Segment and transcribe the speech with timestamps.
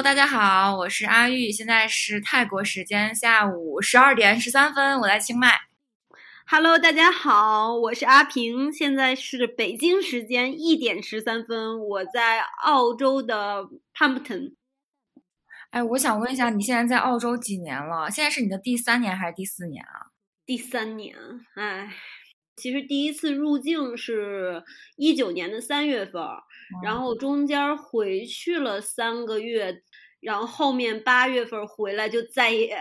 [0.00, 5.60] Hello，大家好，我是阿玉，现在是泰国时间下午十二点十三分，我在清迈。
[6.46, 14.54] Hello，大家好，我是阿平，现在是北京时间一点十三分，我在澳洲的 Pumpton。
[15.68, 18.10] 哎，我想问一下，你现在在澳洲几年了？
[18.10, 20.08] 现在是你的第三年还是第四年啊？
[20.46, 21.14] 第三年。
[21.56, 21.92] 哎，
[22.56, 24.64] 其实第一次入境是
[24.96, 26.22] 一九年的三月份，
[26.82, 29.82] 然后中间回去了三个月，
[30.20, 32.76] 然后后面八月份回来就再也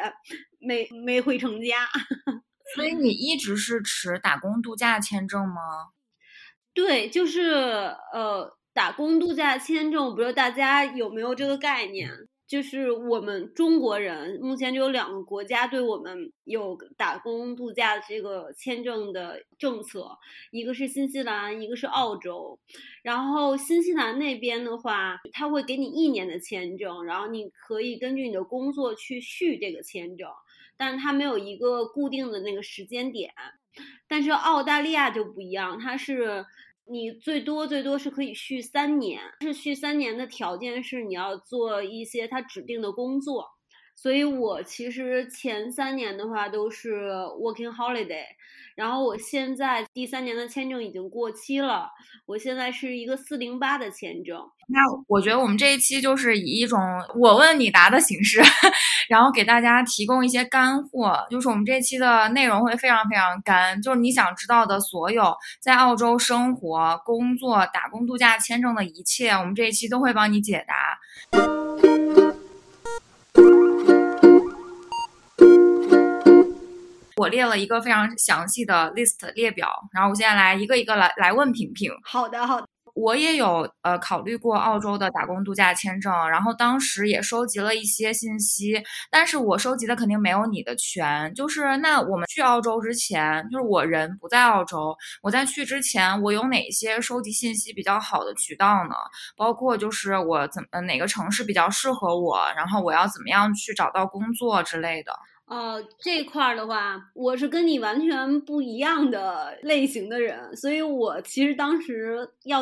[0.59, 1.87] 没没回成家。
[2.75, 5.89] 所以你一直是持打工度假签证吗？
[6.73, 7.51] 对，就是
[8.13, 12.11] 呃，打工度假签证，不知道大家有没有这个概念？
[12.49, 20.17] 就是我们中国人目前就有两个国家对我们有打工度假这个签证的政策，
[20.49, 22.59] 一个是新西兰，一个是澳洲。
[23.03, 30.27] 然后新西兰那边的话，他会给你一年的签证，然后你可以根据你的工作去续这个签证，
[30.75, 33.31] 但是它没有一个固定的那个时间点。
[34.07, 36.43] 但是澳大利亚就不一样，它是。
[36.91, 43.45] 你最多最多是可以续三年，是续三年的条件是你要做一些他指定的工作，
[43.95, 48.25] 所以我其实前三年的话都是 working holiday。
[48.79, 51.89] 然后我现在第三年的签证已经过期了，
[52.25, 54.39] 我现在是一个四零八的签证。
[54.69, 56.79] 那我觉得我们这一期就是以一种
[57.19, 58.39] 我问你答的形式，
[59.09, 61.27] 然后给大家提供一些干货。
[61.29, 71.48] 就是我们这期的内容会非常非常干，就是你想知道的所有在澳洲生活、工作、打工度假签证的一切，我们这一期都会帮你解答。
[77.19, 81.91] 我列了一个非常详细的 list 列表，然后我现在来一个一个来来问平平。
[82.05, 82.67] 好的，好的。
[82.95, 88.81] 我也有呃考虑过澳洲的打工度假签证，然后当时也收集了一些信息，
[89.11, 91.33] 但是我收集的肯定没有你的全。
[91.33, 98.95] 就是那我们去澳洲之前，就是我人不在澳洲，我在去之前，我有哪些收集信息比较好的渠道呢？
[99.37, 105.13] 包括就是我怎么哪个城市比较适合我，然后我要怎么样去找到工作之类的。
[105.49, 112.61] 哦，这块儿的话，我是跟你完全不一样的类型的人，所以我其实当时要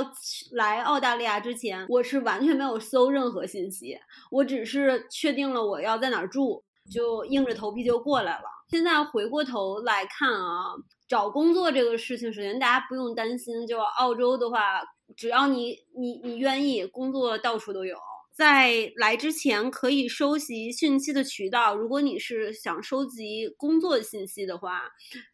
[0.53, 3.99] 来澳大利亚之前，我是完全没有搜任何信息，
[4.31, 8.45] 我只是确定了我要在哪儿住，就硬着头皮就过来了。
[8.69, 10.67] 现在回过头来看啊，
[11.09, 14.81] 找工作这个事情，首先大家不用担心，就澳洲的话，
[15.17, 17.97] 只要你你你愿意，工作到处都有。
[18.37, 24.83] 在来之前可以收集信息的渠道，如果你是想收集工作信息的话，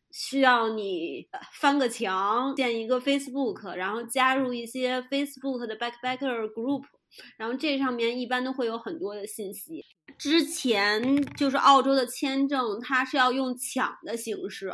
[0.09, 1.27] 需要你
[1.59, 6.83] 翻个墙，建一个 Facebook，然后加入一些 Facebook 的 Backpacker Group，
[7.35, 9.83] 然后这上面一般都会有很多的信息。
[10.17, 14.71] 之前就是澳洲的签证，它是要用抢的形式，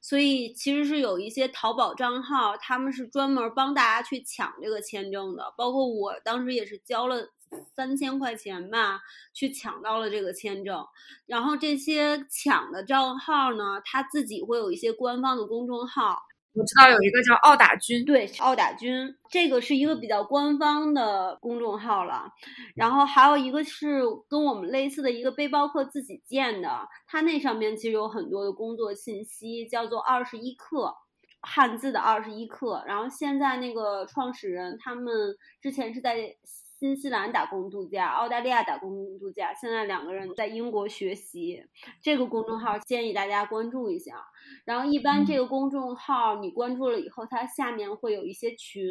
[0.00, 7.32] 所以其实是有一些淘宝账号，他们是专门帮大家去抢这个签证的，包括我当时也是交了。
[7.74, 9.00] 三千块钱吧，
[9.32, 10.84] 去抢到了这个签证。
[11.26, 16.18] 然后这些抢的账号呢，他自己会有一些官方的公众号。
[16.56, 22.30] 我知道有一个叫奥打军，对，奥打军这个是一个比较官方的公众号了。
[22.76, 30.94] 然后还有一个是跟我们类似的一个背包客自己建的，它那上面其实有很多的工作信息，叫做二十一课，
[31.40, 32.84] 汉字的二十一课。
[32.86, 36.36] 然后现在那个创始人他们之前是在。
[36.84, 41.64] 新西兰打工度假，澳大利亚打工度假，现在两个人在英国学习。
[42.02, 44.22] 这个公众号建议大家关注一下。
[44.66, 48.84] 然后一般这个公众号你关注了以后，它下面会有一些群，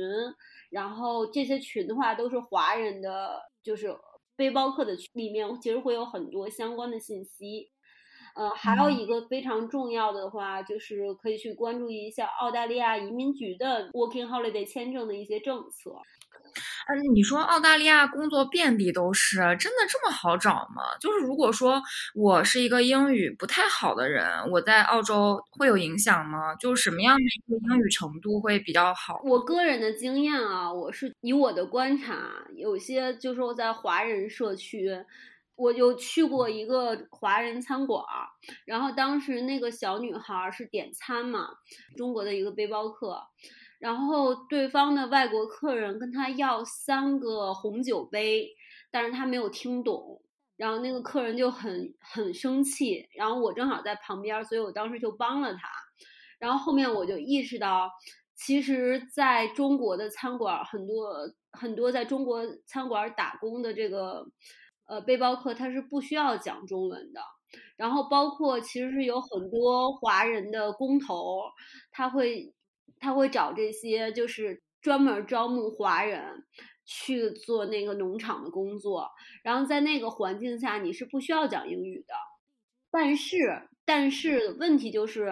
[0.72, 3.96] 然后这些群的话都是华人的，就是
[4.36, 7.70] 背包客的群，里面其实会有很多相关的信息。
[8.36, 16.01] 呃，还有一个非常重要的话，就是可以去关注一下澳大利亚移民局的 Working Holiday 签证的一些政策。
[16.88, 20.84] 嗯，你说澳大利亚工作遍地都是，真的这么好找吗？
[21.00, 21.82] 就是如果说
[22.14, 26.56] 我是一个英语不太好的人，我在澳洲会有影响吗？
[26.56, 29.22] 就是什么样的一个英语程度会比较好？
[29.24, 34.90] 我个人的经验啊，我是以我的观察，有些就是我在华人社区，
[35.56, 38.04] 我就去过一个华人餐馆，
[38.66, 41.50] 然后当时那个小女孩是点餐嘛，
[41.96, 43.22] 中国的一个背包客。
[43.83, 48.47] 然后对方的外国客人跟他要三个红酒杯，
[48.89, 50.21] 但是他没有听懂，
[50.56, 55.68] 然后那个客人就很很生气，然后我正好在旁边，所以我当时就帮了他，
[56.39, 57.89] 然后后面我就意识到，
[58.35, 61.18] 其实在中国的餐馆很多
[61.51, 64.25] 很多在中国餐馆打工的这个
[64.88, 67.19] 呃背包客他是不需要讲中文的。
[67.75, 71.41] 然后包括其实是有很多华人的工头，
[71.91, 72.53] 他会
[73.04, 76.46] 他会找这些就是专门招募华人
[76.86, 79.10] 去做那个农场的工作，
[79.44, 82.14] 然后在那个环境下你是不需要讲英语的。
[82.90, 85.32] 但是但是问题就是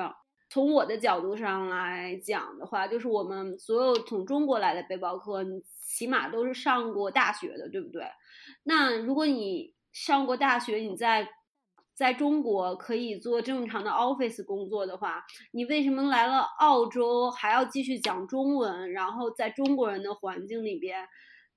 [0.50, 5.62] 从我的角度上来讲的话，就是我们所有从中国来的背包客，你
[5.96, 8.04] 起码都是上过大学的，对不对？
[8.64, 11.28] 那如果你上过大学，你在
[11.94, 21.08] 在中国可以做正常的 office 工作的话，你为什么来了澳洲还要继续讲中文，然后在中国人的环境里边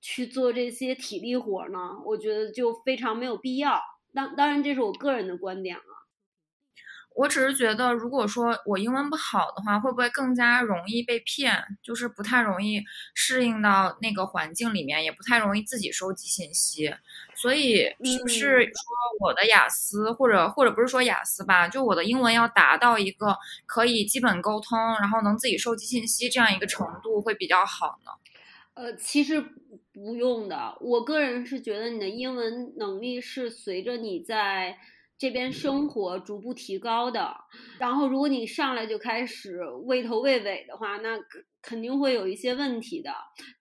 [0.01, 1.79] 去做这些体力活呢？
[2.05, 3.81] 我觉得就非常没有必要。
[4.13, 5.94] 当当然，这是我个人的观点了。
[7.15, 11.55] 我只是觉得，如果说我英文不好的话，会不会更加容易被骗？
[11.81, 12.83] 就是不太容易
[13.15, 16.93] 适应到那个环境里面，也不太容易自己收集信息。
[17.37, 18.73] 所以，是不是说
[19.21, 28.11] 我的雅思，或者或者不是说雅思吧，就我的英文要达到一个可以基本沟通，然后能自己收集信息这样一个程度，会比较好呢？
[28.75, 29.41] 呃，其实
[29.93, 30.77] 不用的。
[30.81, 34.77] 我个人是觉得你的英文能力是随着你在。
[35.17, 37.35] 这边生活逐步提高的，
[37.79, 41.17] 然后如果你上来就开始畏头畏尾的话，那
[41.63, 43.11] 肯定会有一些问题的。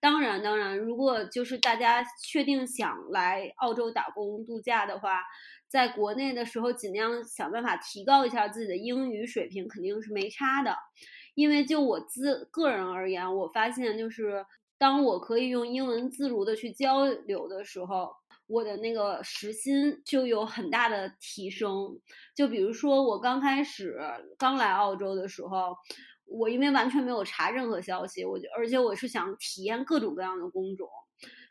[0.00, 5.22] 当然，当然，如果就是大家确定想来澳洲打工度假的话，
[5.68, 10.76] 在国内的时候尽量想办法提高一下自己的英语水平，肯定是没差的。
[11.34, 14.44] 因为就我自个人而言，我发现就是
[14.76, 18.12] 当我可以用英文自如的去交流的时候。
[18.46, 21.98] 我的那个时薪就有很大的提升，
[22.34, 23.98] 就比如说我刚开始
[24.38, 25.74] 刚来澳洲的时候，
[26.26, 30.88] 我因为完全没有查任何消息，我就而且我是想体验各种各样的工种，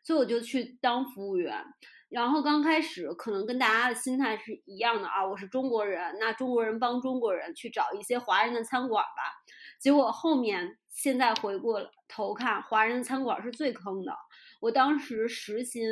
[0.04, 1.64] 所以我就去当服务员。
[2.10, 9.34] 然后刚开始可能跟大家的心态是一样的啊，我是中国人，那中国人帮中国人去找一些华人的餐馆吧。
[9.80, 14.16] 结果后面现在回过头看，华人餐馆是最坑的。
[14.62, 15.92] 我当时时薪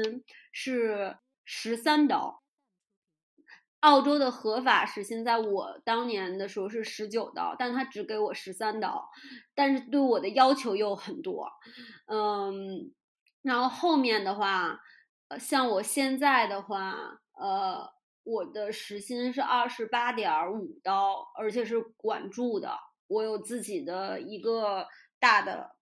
[0.52, 2.44] 是十三刀，
[3.80, 9.10] 澳洲的合法时薪在我当年的时候是十九刀，但他只给我十三刀，
[9.56, 11.50] 但是对我的要求又很多，
[12.08, 12.94] 嗯，
[13.42, 14.80] 然后后面的话，
[15.30, 16.96] 呃，像我现在的话，
[17.34, 17.90] 呃，
[18.24, 22.78] 我的时薪是二十八点五刀，而且是管住的，
[23.08, 24.88] 我有自己的一个
[25.20, 25.76] 大的。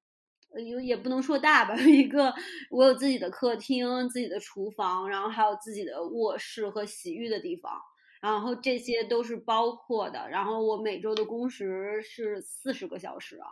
[0.67, 2.33] 有也不能说大吧， 一个
[2.71, 7.79] 我有自己的客厅、自己的厨房，然后还有自己的卧室和洗浴的地方，
[8.21, 10.27] 然后这些都是包括的。
[10.29, 13.47] 然后我每周的工时是四十个小时啊！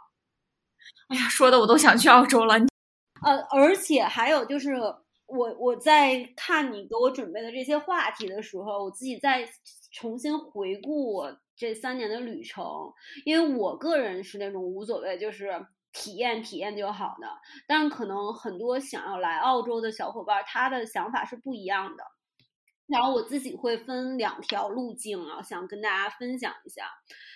[1.10, 2.56] 哎呀，说的我都想去澳洲了。
[3.24, 4.76] 呃，而且还有就是，
[5.28, 9.48] 我我在看你给我准备的这些话题的时候，我自己在
[9.92, 12.66] 重新回顾我这三年的旅程，
[13.26, 15.66] 因为我个人是那种无所谓，就是。
[15.98, 17.28] 体验体验就好的，
[17.68, 22.04] 但可能很多想要来澳洲的小伙伴，他的想法是不一样的。
[22.86, 26.88] 然后我自己会分两条路径啊，想跟大家分享一下。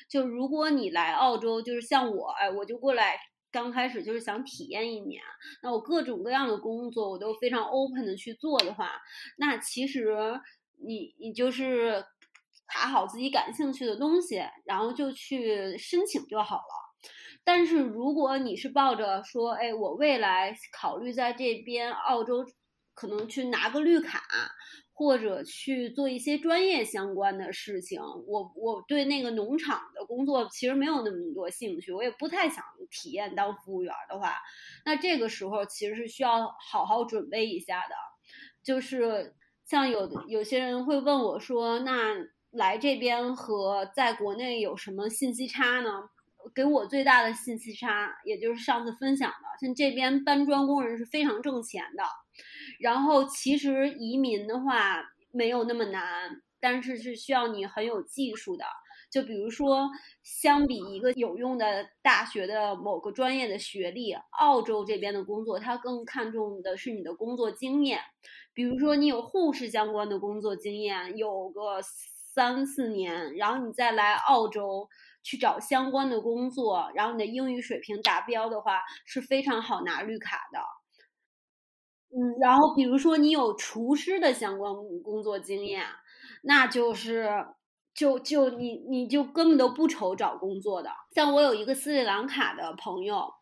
[0.08, 3.18] 就如果你来澳洲，就是像我，哎，我就过来，
[3.52, 5.22] 刚开始就是想体验一年，
[5.64, 9.02] 那我各种各样的工作我都非常 open 的去做的话，
[9.38, 10.40] 那其实
[10.78, 12.06] 你你就是
[12.70, 16.82] 查好自己感兴趣的东西，然后就去申请就好了。
[17.44, 22.46] 但是如果你是抱着说，哎，我未来考虑在这边澳洲，
[22.94, 24.22] 可能去拿个绿卡，
[24.94, 34.36] 或者去做一些专业相关的事情，我我对那个农场的工作其实没有那么多兴趣，我也不太想体验当服务员的话，
[34.86, 37.96] 那这个时候其实是需要好好准备一下的。
[38.64, 42.14] 就是像有有些人会问我说，那
[42.52, 45.90] 来这边和在国内有什么信息差呢？
[46.54, 52.04] 给我最大的信息差，也就是上次分享的，像这边搬砖工人是非常挣钱的。
[52.80, 58.66] 然后其实移民的话没有那么难，但是是需要你很有技术的。
[59.10, 59.90] 就比如说，
[60.24, 68.00] 相比一个有用的大学的某个专业的学历，澳洲这边的工作它更看重的是你的工作经验。
[68.54, 74.88] 比如说你有护士相关的工作经验，有个三四年，然后你再来澳洲。
[75.24, 80.60] 去找相关的工作，然后你的英语水平达标的话，是非常好拿绿卡的。
[82.14, 85.86] 嗯，然后比如说你有厨师的相关工作经验，
[86.44, 87.30] 那就是
[87.94, 90.90] 就就你你就根本都不愁找工作的。
[91.16, 93.34] 像我有一个斯里兰卡的朋友，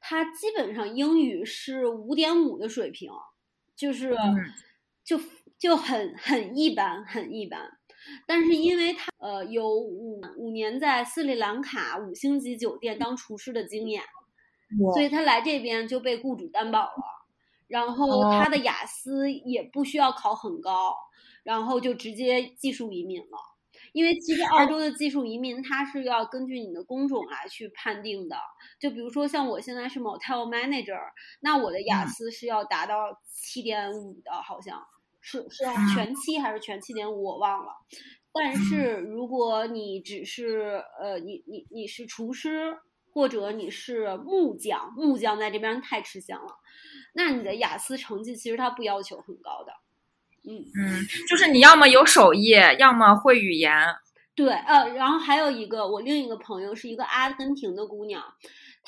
[0.00, 3.10] 他基本上英语是五点五的水平，
[3.74, 4.14] 就是
[5.04, 5.18] 就
[5.58, 7.77] 就很很一般，很一般。
[8.26, 14.02] 但是因为他呃有五五年在斯里兰卡五星级酒店当厨师的经验，
[14.92, 17.26] 所以他来这边就被雇主担保了。
[17.66, 20.96] 然后他的雅思也不需要考很高，
[21.42, 23.38] 然后就直接技术移民了。
[23.92, 28.36] 因为其实澳洲的技术移民，它是要根据你的工种来去判定的。
[28.78, 30.98] 就比如说像我现在是 motel manager，
[31.40, 34.86] 那我的雅思是要达到七点五的，好像
[35.30, 37.72] 是是全七还是全七点五，我忘了。
[38.32, 42.74] 但是如果你只是呃，你你你是厨师
[43.12, 46.54] 或者你是木匠，木匠在这边太吃香了，
[47.14, 49.72] 那你的雅思成绩其实它不要求很高的。
[50.48, 53.70] 嗯嗯，就是你要么有手艺，要么会语言。
[54.34, 58.22] 对，呃，然后还有一个，我另一个朋友是一个阿根廷的姑娘，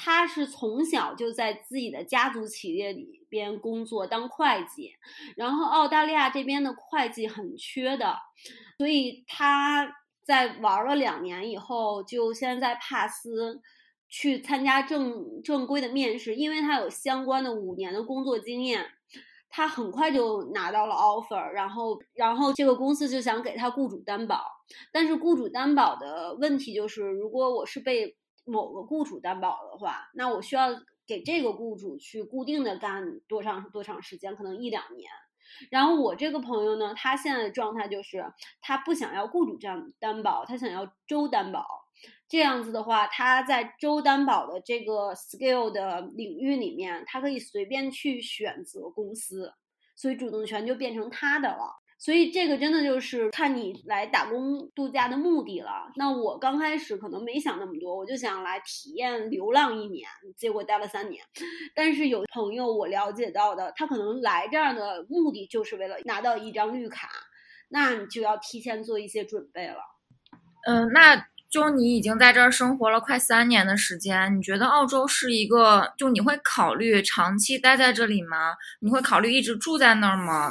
[0.02, 4.92] 他是从小就在自己的家族企业里边工作当会计，
[5.36, 8.16] 然后澳大利亚这边的会计很缺的，
[8.78, 13.60] 所以他在玩了两年以后，就先在帕斯
[14.08, 18.86] 去参加正正规的面试，因为他有相关的五年的工作经验。
[19.52, 24.44] 他很快就拿到了 offer，然后，然后这个公司就想给他雇主担保，
[24.92, 28.16] 但是雇主担保的问题就是，如果我是被
[28.50, 30.68] 某个雇主担保的话，那我需要
[31.06, 35.10] 给这个雇主去固定的干多长多长时间，可能一两年。
[35.70, 38.24] 然后我这个朋友呢，他现在的状态就是
[38.60, 41.66] 他不想要雇主这样担保，他想要周担保。
[42.28, 49.52] 这样子的话，他在周担保的这个 skill 的领域里面，他可以随便去选择公司，
[49.96, 51.79] 所以主动权就变成他的了。
[52.00, 55.92] 所以这个真的就是看你来打工度假的目的了。
[55.96, 61.22] 那我刚开始可能没想那么多，我就想来体验流浪一年，结果待了三年。
[61.74, 67.10] 但是有朋友我了解到的，他可能来这儿的目的就是为了拿到一张绿卡，
[67.68, 69.76] 那你就要提前做一些准备了。
[70.66, 71.26] 嗯，那。
[71.50, 78.54] 就你已经在这儿生活了快三年的时间，你觉得澳洲是一个就你会考虑长期待在这里吗？
[78.78, 80.49] 你会考虑一直住在那儿吗？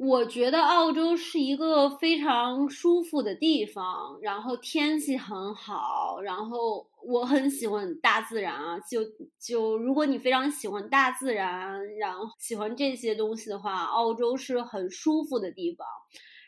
[0.00, 8.78] 我觉得澳洲是一个非常舒服的地方，然后天气很好，然后我很喜欢大自然啊。
[8.80, 9.00] 就
[9.40, 15.84] 就如果你非常喜欢大自然，然后喜欢这些东西的话，澳洲是很舒服的地方。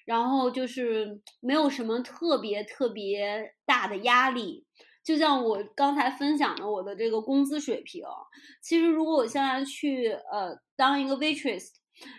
[0.04, 4.64] 然后就是没有什么特别特别大的压力，
[5.04, 8.04] 就像我刚才分享的我的这个工资水平。
[8.62, 11.66] 其实如果我现在去呃当一个 waitress，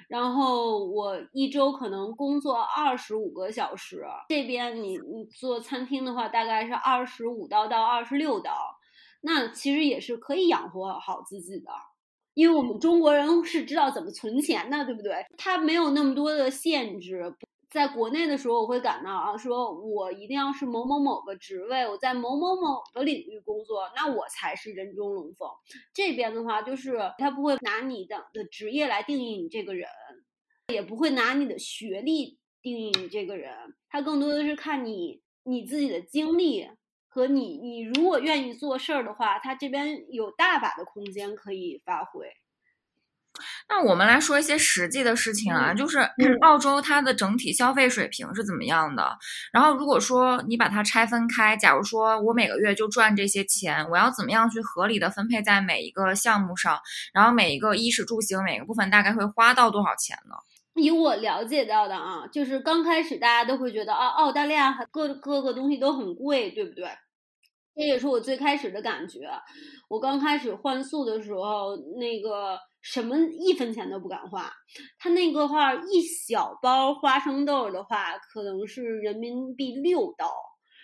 [0.07, 8.51] 然后我一周可能工作二十五个小时，这边你你做餐厅的话大概是二十五刀到二十六刀，
[9.21, 11.71] 那其实也是可以养活好自己的，
[12.33, 15.25] 因为我们中国人是知道怎么存钱的，对不对？
[15.37, 17.33] 他没有那么多的限制。
[17.71, 25.49] 在国内的时候，我会感到啊，说我一定要是某某某个职位，我在某某某个领域工作，那我才是人中龙凤。
[25.93, 29.87] 这边的话，就是他不会拿你的的职业来定义你这个人，
[30.67, 33.55] 也不会拿你的学历定义你这个人，
[33.89, 36.69] 他更多的是看你你自己的经历
[37.07, 42.27] 和你你如果愿意做事儿的话，他这边有大把的空间可以发挥。
[43.69, 45.99] 那我们来说一些实际的事情啊，就是
[46.41, 49.17] 澳洲它的整体消费水平是怎么样的？
[49.51, 56.79] 然后如果说你把它拆分开，假如说我每个月就赚这些钱，我要怎么样去合理的分配在每一个项目上？
[57.13, 60.35] 然后每一个衣食住行每个部分大概会花到多少钱呢？
[60.75, 66.89] 以我了解到的啊，就是刚开始大家都会觉得啊，澳大利亚各各个东西都很贵，对不对？
[67.75, 69.21] 这也是我最开始的感觉。
[69.87, 72.57] 我刚开始换宿的时候，那个。
[72.83, 74.51] 什么一分钱都不敢花，
[74.97, 80.33] 他那个话一小包花生豆的话，可能是人民币六刀，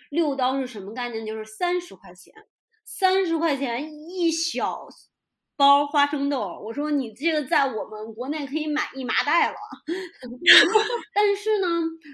[0.08, 1.26] 六刀是什么概念？
[1.26, 2.32] 就是三十块钱，
[2.84, 4.86] 三十块钱一小
[5.56, 6.60] 包花生豆。
[6.64, 9.56] 我说你这个在我们国内可以买一麻袋了，
[11.12, 11.66] 但是呢，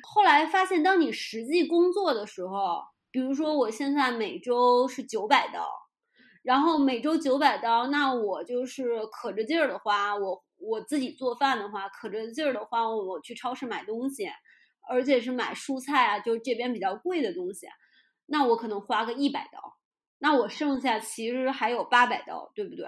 [0.02, 2.80] 后来发现，当你实际工作的时候，
[3.14, 5.64] 比如说我现在每周是九百刀。
[6.42, 10.14] 然后每周九百刀，那我就是可着劲儿的花。
[10.16, 12.86] 我我自己做饭的话，可着劲儿的花。
[12.90, 14.28] 我去超市买东西，
[14.90, 17.66] 而且是买蔬菜啊，就这边比较贵的东西，
[18.26, 19.78] 那我可能花个一百刀。
[20.18, 22.86] 那我剩下其实还有八百刀，对不对？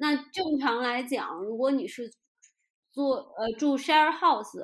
[0.00, 2.10] 那正常来讲，如果你是
[2.92, 4.58] 做呃住 share house，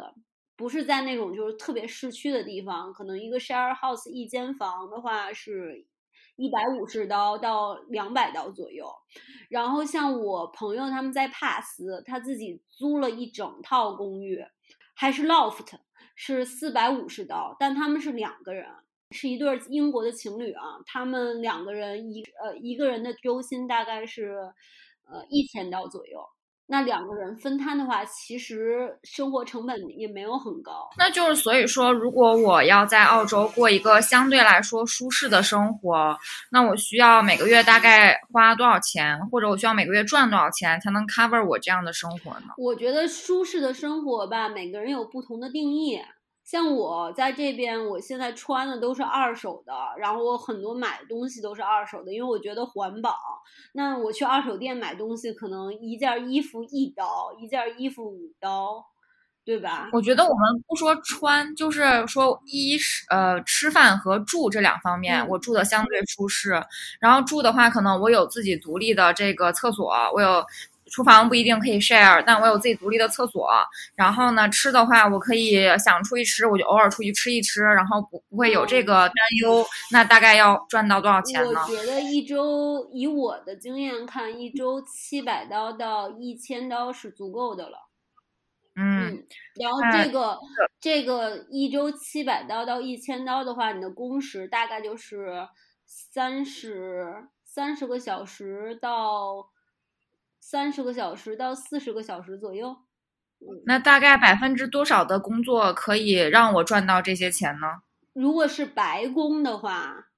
[0.63, 5.85] 不是在那种就是特别市区的地方，可能一个 share house 一间房的话是。
[6.37, 8.91] 一百五十刀到两百刀左右，
[9.51, 14.43] 然后像我朋友他们在帕斯，他自己租了一整套公寓，
[14.95, 15.75] 还是 loft
[16.17, 18.67] 是四百五十刀，但他们是两个人，
[19.11, 24.55] 是一对英国的情侣啊，他们两个人一呃一个人的周薪大概是
[25.07, 26.27] 呃一千刀左右。
[26.67, 30.89] 那两个人分摊的话，其实生活成本也没有很高。
[30.97, 36.17] 那就是所以说，如果我要在澳洲过一个相对来说舒适的生活，
[36.51, 42.55] 那我需要每个月大概花多少钱，或者我需要每个月赚多少钱才能 cover 我这样的生活呢？
[42.57, 46.01] 我觉得舒适的生活吧，每个人有不同的定义。
[46.53, 53.17] 像我在这边，我现在穿的都是二手的，然后我很多买的东西都是二手的，因为我觉得环保。
[53.73, 58.85] 那我去二手店买东西，可能一件衣服一刀，一件衣服五刀，
[59.47, 59.89] 对吧？
[59.95, 66.63] 我觉得我们不说穿，就是说衣食呃吃饭和住这两方面，我住的相对舒适。
[67.01, 70.45] 然后住的话，可能我有自己独立的这个厕所，我有。
[70.93, 73.49] 厨房不一定可以 share，但我有自己独立的厕所。
[73.95, 79.65] 然后呢，吃的话，我可以想出去吃，我就偶尔出去吃一吃，然后不不会有这个担忧。
[79.91, 81.61] 那大概要赚到多少钱呢？
[81.67, 87.79] 我觉得一周，以我的经验看，一周七百刀到一千刀是足够的了。
[88.77, 89.25] 嗯，
[89.59, 90.39] 然后这个
[90.79, 95.49] 这个一周七百刀到一千刀的话，你的工时大概就是
[95.87, 99.52] 三十三十个小时到。
[100.45, 102.77] 三十个小时到四十个小时左右，
[103.65, 107.83] 那大概百分之多少的工作可以让我赚到这些钱呢？
[108.13, 110.09] 如果是白工的话，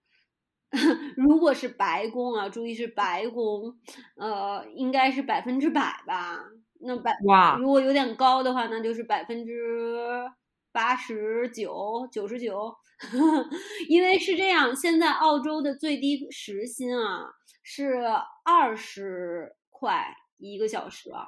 [1.18, 3.78] 如果是白工啊，注意是白工，
[4.16, 6.40] 呃，应该是百分之百吧。
[6.80, 9.52] 那百哇，如果有点高的话，那就是百分之
[10.72, 12.74] 八十九、九十九。
[13.90, 17.26] 因为是这样，现在澳洲的最低时薪啊
[17.62, 18.06] 是
[18.42, 19.54] 二十。
[19.74, 21.26] 块一个小时啊，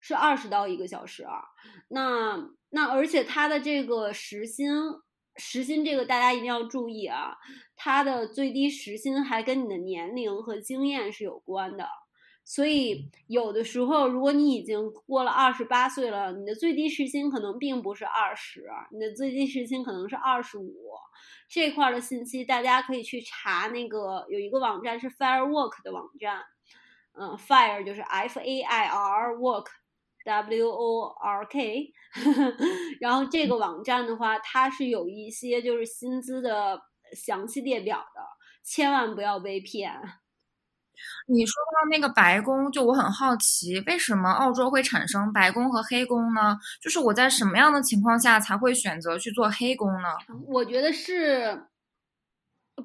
[0.00, 1.44] 是二十到一个小时啊。
[1.88, 4.68] 那那而且它的这个时薪，
[5.36, 7.36] 时薪这个大家一定要注意啊。
[7.76, 11.88] 它的最低时薪还跟你的年龄和经验是有关的。
[12.44, 20.72] 所以有的时候，如果你已经过了二十八岁了，你的最低时薪可能并不是二十，你的最低时薪可能是二十五。
[21.48, 26.42] 这块的信息大家可以去查，那个有一个网站是 Firework 的网站。
[27.18, 29.66] 嗯，fire 就是 f a i r work
[30.24, 31.92] w o r k，
[33.00, 36.80] 然后这个网站的话，它是有一些就是薪资的
[37.12, 38.20] 详细列表的，
[38.64, 39.92] 千万不要被骗。
[41.28, 46.58] 你说到那个白宫，就我很好奇，为什么澳洲会产生白宫和黑工呢？
[46.82, 50.08] 就是我在什么样的情况下才会选择去做黑工呢？
[50.48, 51.66] 我觉得是。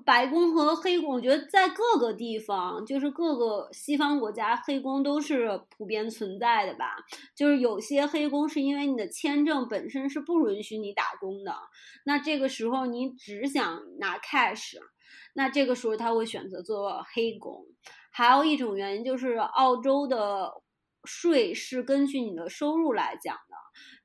[0.06, 6.96] 白宫和黑工，我觉得在各个地方，就是各个西方国家，黑工都是普遍存在的吧。
[7.36, 11.56] 就是有些黑工是因为你的签证本身是不允许你打工的，
[12.06, 14.78] 那这个时候你只想拿 cash，
[15.34, 17.66] 那这个时候他会选择做黑工。
[18.12, 20.52] 还有一种原因就是澳洲的
[21.06, 23.38] 税是根据你的收入来讲。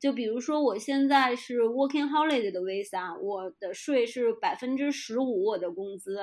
[0.06, 6.16] 就比如说，我现在是 Working Holiday 的 Visa，我的税是百分之十五，我的工资。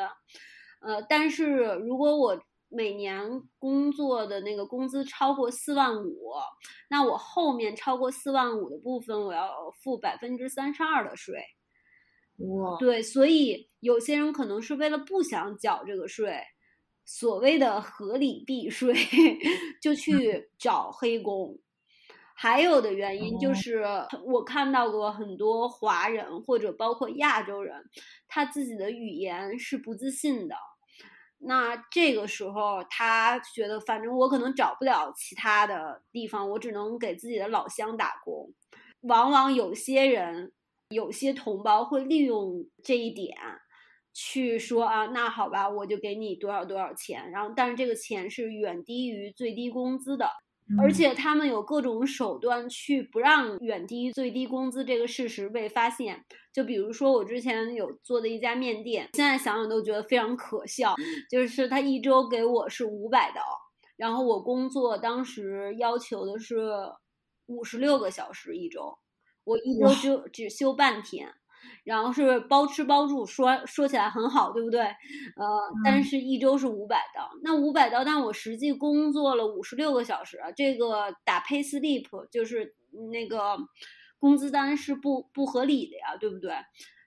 [0.80, 1.48] 呃，但是
[1.86, 6.32] 如果我每年工作的那个工资超过四万五，
[6.90, 11.44] 那我后面超过四万五的部分，我要付百分之三十二的税。
[12.38, 16.42] 哇，对，所以有些人可能是为了不想缴这个税，
[17.04, 18.94] 所谓的合理避税，
[19.82, 21.60] 就去 找黑工。
[22.44, 23.86] 还有的原因就是，
[24.26, 27.82] 我看到过很多华人或者包括亚洲人，
[28.28, 30.54] 他自己的语言是不自信的。
[31.38, 38.54] 那这个时候，他觉得反正我可能找不了其他的地方，我只能给自己的老乡打工。
[39.04, 40.52] 往往有些人、
[40.90, 43.38] 有些同胞会利用这一点，
[44.14, 50.30] 去说啊，那好吧，我就给你多少多少钱，然后但是这个钱是远低于最低工资的。
[50.80, 56.24] 而且他们有各种手段去不让远低于最低工资这个事实被发现。
[56.54, 60.96] 就比如说我之前有做的一家面店，现在想想都觉得非常可笑。
[61.30, 63.42] 就是他一周给我是五百刀，
[63.98, 66.72] 然后我工作当时要求的是
[67.48, 68.98] 五十六个小时一周，
[69.44, 71.34] 我一周只只休半天。
[71.84, 74.82] 然后是包吃包住，说说起来很好，对不对？
[74.82, 82.76] 呃，但是一周是五百刀，那五百刀，但我实际工作了五十六个小时，这个打 pay slip 就是
[83.12, 83.58] 那个
[84.20, 86.56] 工资单是不不合理的呀，对不对？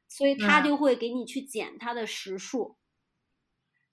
[0.09, 2.77] 所以他就会给你去减他的时数，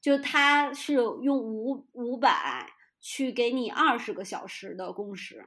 [0.01, 2.67] 就他是用五五百
[2.99, 5.45] 去给你二十个小时的工时。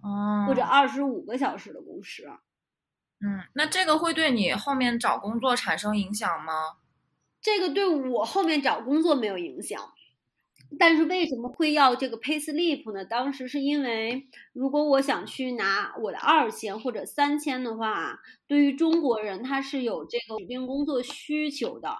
[0.00, 2.30] 哦，或者二十五个小时的工时。
[3.20, 6.76] 嗯，那这个会对你后面找工作产生影响吗？
[7.40, 9.92] 这个对我后面找工作没有影响。
[10.78, 13.02] 但是为什么会要这个 pay slip 呢？
[13.02, 21.96] 当时是因为，如果我想去拿我的二签或者三签的话，对于中国人他是有这个指定工作需求的。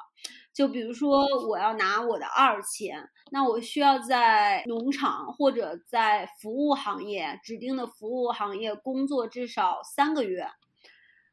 [0.52, 10.46] 就比如说我要拿我的二签，那我需要在农场或者在服务行业指定的服务行业工作至少三个月，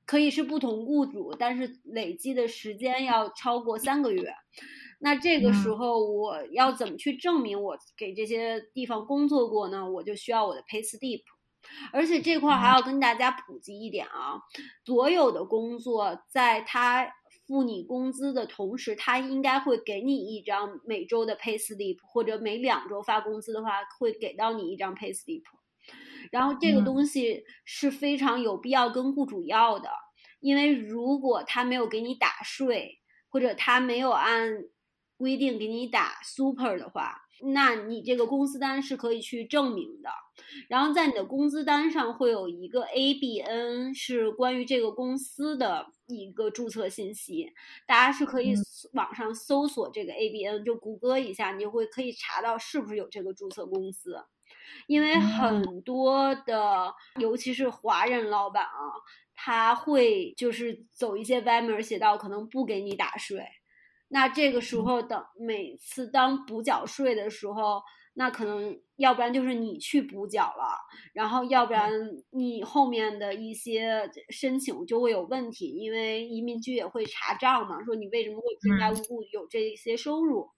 [0.05, 4.33] 可以是不同雇主，但是累计的时间要超过三个月。
[4.99, 9.89] 那这个时候我要怎么去证明我给这些地方工作过呢？
[9.91, 11.21] 我就需要我的 pay slip，
[11.91, 14.39] 而且这块还要跟大家普及一点啊，
[14.85, 17.11] 所有的工作在他
[17.45, 25.43] 付你工资的同时，他应该会给你一张每周的 pay slip，或者每两周发工资的话会给到你一张 pay slip，
[26.31, 29.89] 然后这个东西是非常有必要跟雇主要的，
[30.39, 34.63] 因为如果他没有给你打税，或者他没有按
[35.17, 37.21] 规定给你打 super 的话，
[37.53, 40.09] 那你这个工资单是可以去证明的。
[40.67, 47.53] 然后在你的工资单上会有一个 ABN，是关于这个公司的一个注册信息。
[47.87, 48.53] 大家是可以
[48.93, 54.17] 网上搜索这个 ABN，就谷歌一下，你就会可以查到是不是有这个注册公司。
[54.87, 58.69] 因为很多的，尤其是华人老板啊，
[59.33, 63.45] 他会就是走一些歪门邪道，可能不给你打税。
[64.07, 67.81] 那这个时候，等每次当补缴税的时候，
[68.13, 70.77] 那可能要不然就是你去补缴了，
[71.13, 71.91] 然后要不然
[72.29, 80.49] 你后面的一些申请就会有问题，因为移民局也会查账嘛，说你为什么会平白无故有这些收入。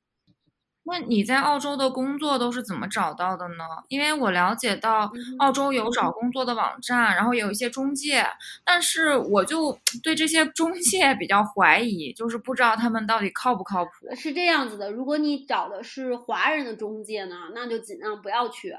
[0.90, 3.66] 那你在澳洲的工作都是怎么找到的呢？
[3.90, 8.26] 因为我了解到澳洲有找工作的网站，然后有一些中介，
[8.64, 13.92] 但是我就对这些中介比较怀疑，就是不知道他们到底靠不靠谱。
[14.16, 18.74] 是这样子的，如果你找的是华人的中介呢，那就尽量不要去。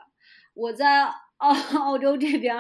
[0.55, 1.05] 我在
[1.37, 2.57] 澳 澳洲这边，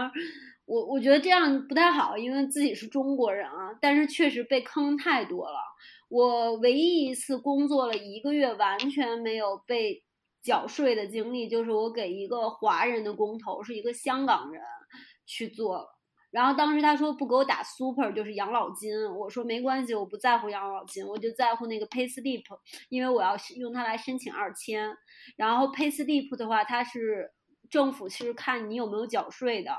[0.66, 5.58] 我我觉得这样不太好，因为自己是中国人啊，但是确实被坑太多了。
[6.08, 10.02] 我唯一一次工作了一个月完全没有被
[10.42, 14.62] 缴税的经历，就是我给一个华人的工头，是一个香港人
[15.26, 15.86] 去做，
[16.30, 22.44] 然后当时他说不给我打 super，就是养老金，我说没关系，我不在乎养老金，我就在乎那个 pay slip，
[22.88, 24.90] 因为我要用它来申请二签，
[25.36, 27.30] 然后 pay slip 的话，它是
[27.68, 29.72] 政府其实看你有没有缴税的。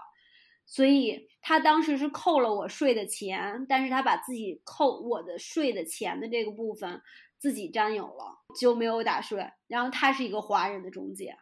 [0.72, 7.02] 所以他当时是扣了我税的钱，但是他把自己扣我的税的钱的这个部分
[7.40, 9.50] 自己占有了，就没有打税。
[9.68, 11.36] 然后他是一个华人的中介，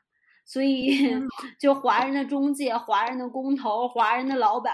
[0.46, 1.14] 所以
[1.60, 4.74] 就华人的中介、华人的工头、华人的老板，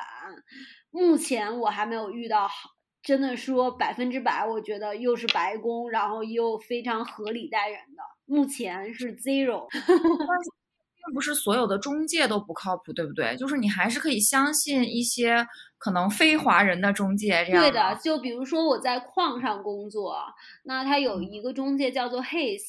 [0.92, 2.70] 目前我还没有遇到好，
[3.02, 9.68] 真的说百分之百，我觉得又是白工，然后又非常合理待人的，目前是 zero。
[11.06, 13.36] 并不是所有的中介都不靠谱，对不对？
[13.38, 15.46] 就是你还是可以相信一些
[15.78, 17.62] 可能非华人的中介这样。
[17.62, 20.16] 对的，就比如说我在矿上工作，
[20.64, 22.64] 那他有一个中介叫做 Hays，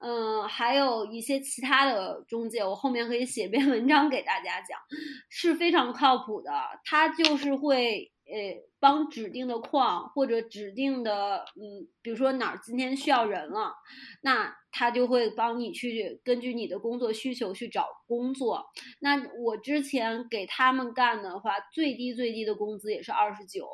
[0.00, 4.78] 嗯，还有一些其他的中介，我后面可以写篇文章给大家讲，
[5.28, 6.50] 是非常靠谱的。
[6.84, 8.10] 他就是会。
[8.30, 8.34] 呃，
[8.80, 13.74] 帮指定的矿或者指定的，嗯，比如说哪儿今天需要人了，
[14.22, 18.66] 那他就会帮你去根据你的工作需求去找工作。
[19.00, 23.66] 那我之前给他们干的话，最低最低的工资也是二十九，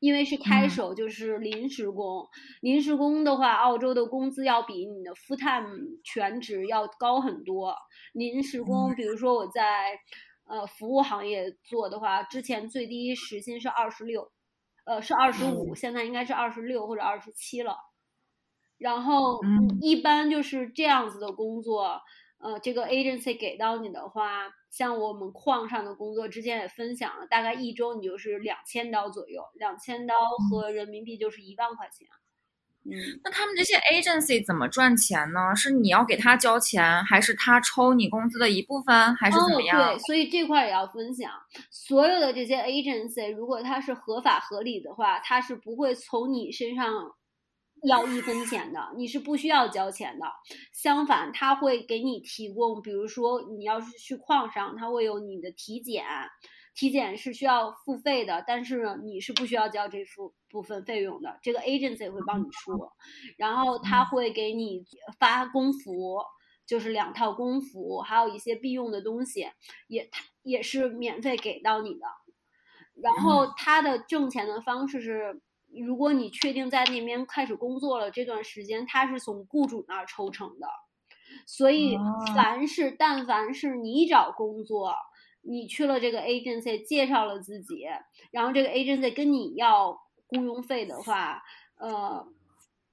[0.00, 2.26] 因为是开手就是临时工。
[2.60, 7.74] 临时工的话，澳洲的工资要比你的 full time 全职要高很多。
[8.12, 9.98] 临时工，比如说我在。
[10.46, 14.30] 呃，服务行业做的话，之前最低时薪是二十六，
[14.84, 17.76] 呃，是二十五，现在应该是二十六或者二十七了。
[18.76, 19.40] 然后
[19.80, 22.02] 一般就是这样子的工作，
[22.38, 30.14] 呃，这个 agency 给到你的话，像我们矿上的工作，之前也分享了，大概一周你就是两千刀左右，两千刀
[30.50, 32.06] 和人民币就是一万块钱。
[32.08, 32.23] 嗯，
[33.22, 35.56] 那他们这些 agency 怎么赚钱呢？
[35.56, 39.82] 是你要给他交钱，还是他抽你工资的一部分，还是怎么样？
[39.82, 41.30] 对，所以这块也要分享。
[41.70, 46.92] 所有的这些 agency，如果它是合法合理的话，它是不会从你身上
[47.88, 50.26] 要一分钱的，你是不需要交钱的。
[50.72, 56.04] 相反，他会给你提供，比如说你要是去矿上，他会有你的体检。
[56.74, 62.90] 体检是需要付费的，但是呢你是不需要交这付部分费用的，这个 agency 会帮你出，
[63.36, 64.84] 然后他会给你
[65.18, 66.20] 发工服，
[66.66, 69.48] 就是两套工服，还有一些必用的东西，
[69.86, 72.06] 也他也是免费给到你的。
[72.94, 80.68] 然后他的挣钱的方式是，如果你确定在那边开始工作了这段时间，他是从雇主那儿抽成的。
[81.46, 81.98] 所以，
[82.36, 84.94] 凡是但凡是你找工作，
[85.46, 87.86] 你去了这个 agency 介绍了自己，
[88.30, 89.92] 然后这个 agency 跟你要
[90.26, 91.42] 雇佣费的话，
[91.78, 92.26] 呃，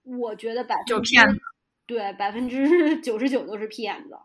[0.03, 1.15] 我觉得百分之
[1.85, 4.17] 对百分之九十九都是骗子。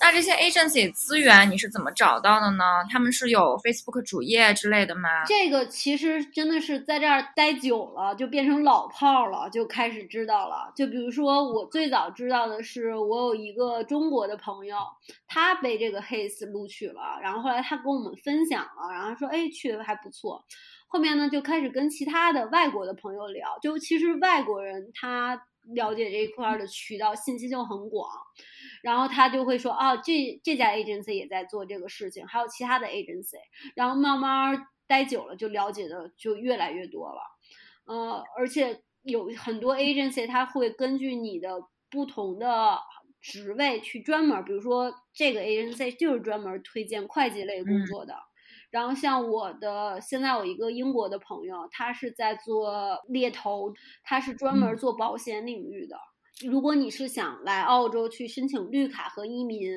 [0.00, 2.64] 那这些 agency 资源你是怎么找到的呢？
[2.90, 5.24] 他们是有 Facebook 主页之类的吗？
[5.26, 10.72] 这个其实真的是在这儿待久了，就变成老炮儿了，就开始知道了。
[10.74, 14.76] 就比如说，我最早知道的是，我有一个中国的朋友，
[15.28, 20.44] 他被这个 Hays 录取了，然后后来他跟我们分享了，然后说，哎，去的还不错。
[20.88, 25.40] 后面呢，就开始跟其他的外国的朋友聊，就其实外国人他
[25.74, 28.08] 了解这一块的渠道信息就很广。
[28.82, 33.36] 然后他就会说，哦，这这家 agency 也在做这个事情，还有其他的 agency。
[33.74, 37.22] 然后慢慢待久了，就了解的就越来越多了。
[37.86, 42.78] 呃，而且有很多 agency，他会根据你的不同的
[43.20, 48.16] 职位去专门，比如说这个 agency 就是专门推荐会计类工作的。
[48.70, 55.96] 然后像我的现在有一个英国的朋友，他是在做猎头，他是专门做保险领域的。
[56.40, 59.70] 如果你是想来澳洲去申请绿卡和移民，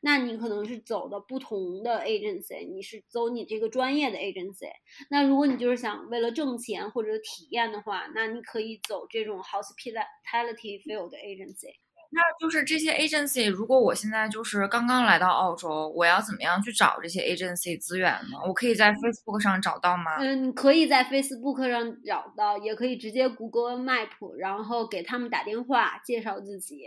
[0.00, 4.68] 那你可能是走的不同的 agency，你是走你这个专业的 agency。
[5.08, 11.76] 那如果你就是想为了挣钱或者体验的话，那你可以走这种 hospitality field agency。
[12.12, 18.38] 那就是这些 agency，如果我现在就是刚刚来到澳洲，我要怎么样去找这些 agency 资源呢？
[18.46, 20.16] 我可以在 Facebook 上找到吗？
[20.18, 26.86] 嗯，你可以在 Facebook 上找到，也可以直接 Google Map，然后给他们打电话介绍自己。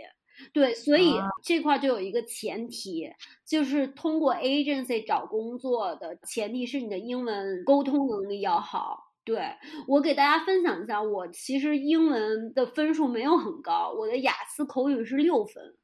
[0.52, 3.08] 对，所以这块就有一个前提，
[3.46, 9.03] 就是通过 agency 找工作的前提是你的英文沟通能力要好。
[9.24, 9.40] 对
[9.88, 15.74] 我给大家分享一下，我其实英文的分数没有很高，我的雅思口语是六分，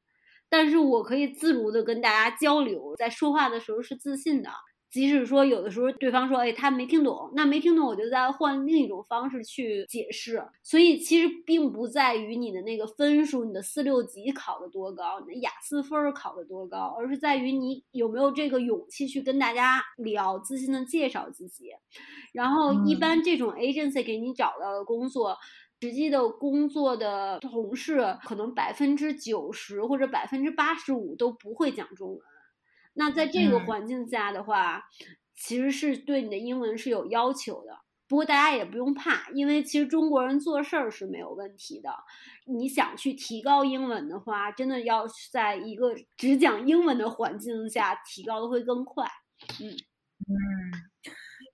[0.48, 4.50] 但是我可以自如的跟大家交流，在说话的时候是自信的。
[4.90, 10.42] 即使说有的时候对方说，哎，他没听懂，那没听懂，我就再换另一种方式去解释。
[10.64, 21.70] 所以其实并不在于你的那个分数，你的四六级考的多高，你的雅思分考的多高，而是在于你有没有这个勇气去跟大家聊，自信的介绍自己。
[22.32, 25.36] 然后一般这种 agency 给你找到的工作，
[25.80, 32.18] 实际的工作的同事可能百分之九十或者百分之八十五都不会讲中文。
[32.94, 34.84] 那在这个环境下的话，
[35.34, 37.78] 其实是对你的英文是有要求的。
[38.08, 41.94] 不过大家也不用怕，因为其实中国人做事儿是没有问题的。
[42.46, 49.06] 你想去提高英文的话，真的要在一个只讲英文的环境下提高的会更快。
[49.60, 50.89] 嗯嗯。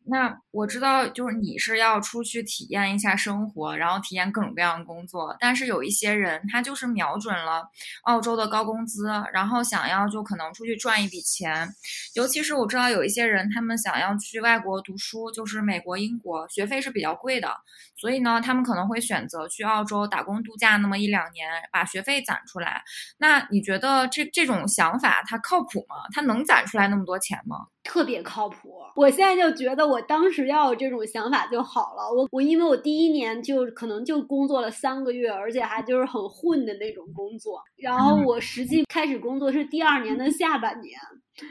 [0.09, 5.37] 那我知道，就是你是要出去体验一下生活，然后体验各种各样的工作。
[5.41, 7.69] 但是有一些人，他就是瞄准了
[8.05, 11.69] 澳洲的高工资，然后想要就可能出去赚一笔钱。
[12.15, 17.53] 尤其是我知道有一些人，他们想要去外国读书，就是美国、英国，学费是比较贵的，
[17.97, 22.83] 所以呢，他们可能会选择去澳洲打工度假那么一两年，把学费攒出来。
[23.19, 25.97] 那你觉得这这种想法它靠谱吗？
[26.13, 27.67] 它能攒出来那么多钱吗？
[27.87, 32.13] 特别靠谱，我现在就觉得我当时要有这种想法就好了。
[32.13, 37.63] 我我因为我第一年就可能就工作了三个月，而且还就是很混的那种工作。
[37.77, 40.99] 然后我实际开始工作是第二年的下半年，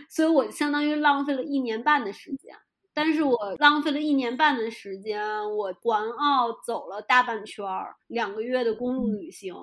[0.10, 2.54] 所以我相当于浪费了一年半的时间。
[2.94, 5.22] 但是我浪费了一年半的时间，
[5.56, 9.56] 我环澳走了大半圈儿，两个月的公路旅行，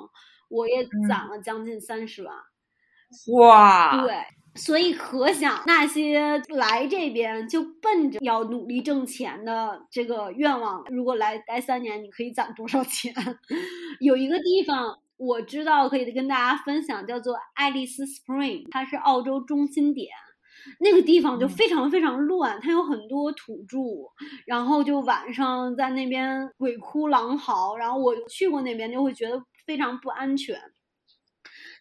[0.49, 2.35] 我也攒了将近三十万。
[3.35, 4.03] 哇！
[4.03, 4.17] 对。
[4.55, 13.15] 所以可想那些来这边就奔着要努力挣钱的这个愿望，如果来待三年，你可以攒多少钱？
[14.01, 20.09] 有一个地方我知道可以跟大家分享，叫做爱丽丝 Spring，它是澳洲中心点。
[20.79, 23.79] 那个地方就非常非常乱，它有很多土著，
[24.47, 30.57] 然后就晚上在那边鬼哭狼嚎，然后我去过那边就会觉得非常不安全。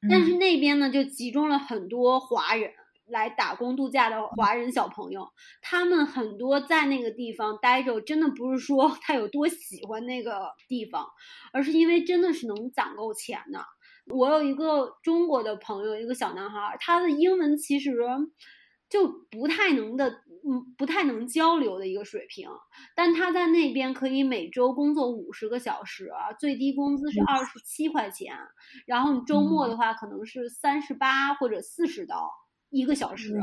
[0.10, 2.72] 但是那边呢，就集中了很多华人
[3.08, 5.30] 来打工度假的华人小朋友，
[5.62, 11.06] 他们很多在那个地方待着，真的不是说 他有多喜欢那个地方，
[11.54, 13.66] 而是因为真的是能攒够钱的。
[14.08, 17.92] 我有一个中国的朋友，一个小男孩，他的英文其实
[18.92, 20.10] 就不太能的，
[20.46, 22.50] 嗯，不太能交流的一个水平。
[22.94, 28.36] 但他在那边可以每周工作五十个小时，最低工资是二十七块钱，
[28.86, 32.30] 然后你周末的话可能是三十八或者四十刀
[32.70, 33.42] 一个小时。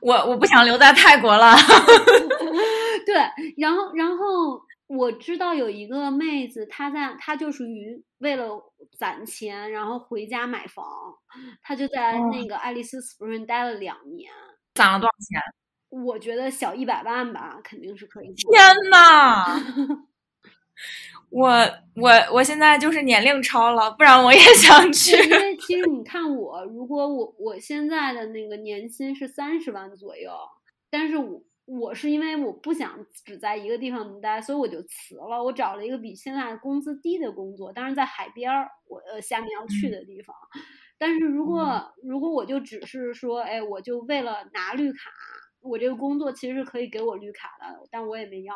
[0.00, 1.54] 我我不想留在泰国了。
[3.06, 3.14] 对，
[3.56, 8.46] 然后然后我知道有一个妹子，她在她就属于为了
[8.96, 10.84] 攒钱，然后回家买房，
[11.62, 14.30] 她就在那个爱丽丝 Spring 待了两年。
[14.74, 15.40] 攒了多少钱？
[15.88, 18.32] 我觉得小一百万吧，肯定是可以。
[18.34, 19.44] 天呐！
[21.30, 21.48] 我
[21.96, 25.16] 我我现在就是年龄超了，不然我也想去。
[25.16, 30.30] 因为其实你看我，如果我我现在的那个年薪是三十万左右，
[30.90, 35.42] 但是我我是因为我不想只在一个地方待，所以我就辞了。
[35.42, 40.34] 我找了一个比现在工资低的工作，当然在海边儿，我呃下面要去的地方。
[40.96, 45.10] 但是如果如果我就只是说，哎，我就为了拿绿卡。
[45.62, 48.54] 我这个工作其实是可以给我绿卡的，但我也没要。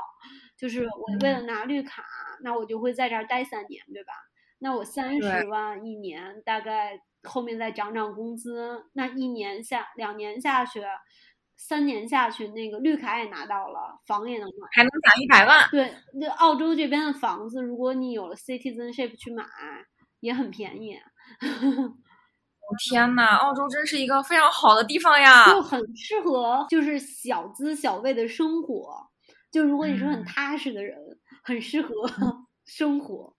[0.56, 2.04] 就是我为了拿绿卡，
[2.44, 4.12] 那我就会在这儿待三年，对吧？
[4.60, 10.80] 那我三十万一年，大概后面再涨涨工资，那一年下两年下去，
[11.62, 15.68] 三年下去，那个绿卡也拿到了，房也能买，还能涨一百万。
[15.70, 19.44] 对，那澳洲这边的房子，如果你有了 citizenship 去买，
[20.20, 20.96] 也很便宜。
[21.38, 29.06] 我 天呐，澳洲真是一个非常好的地方呀，就很适合就是小资小味的生活。
[29.52, 30.96] 就如果你是很踏实的人，
[31.44, 31.92] 很适合
[32.64, 33.36] 生活。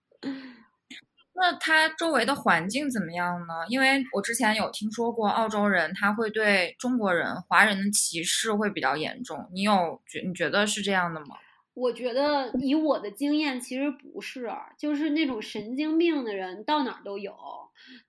[1.34, 3.54] 那它周围的环境怎么样呢？
[3.68, 9.48] 因为我之前有听说过澳洲人他会对中国人、华人的歧视会比较严重。
[9.52, 11.36] 你有觉你觉得是这样的吗？
[11.74, 14.46] 我觉得以我的经验，其实不是，
[14.78, 17.34] 就是那种神经病的人到哪儿都有。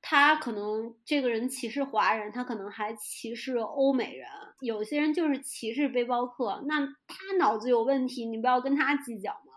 [0.02, 4.28] 他可能这个人歧视华人，他可能还歧视欧美人。
[4.60, 9.54] 有些人就是歧视背包客，那他脑子有问题，你不要跟他计较嘛。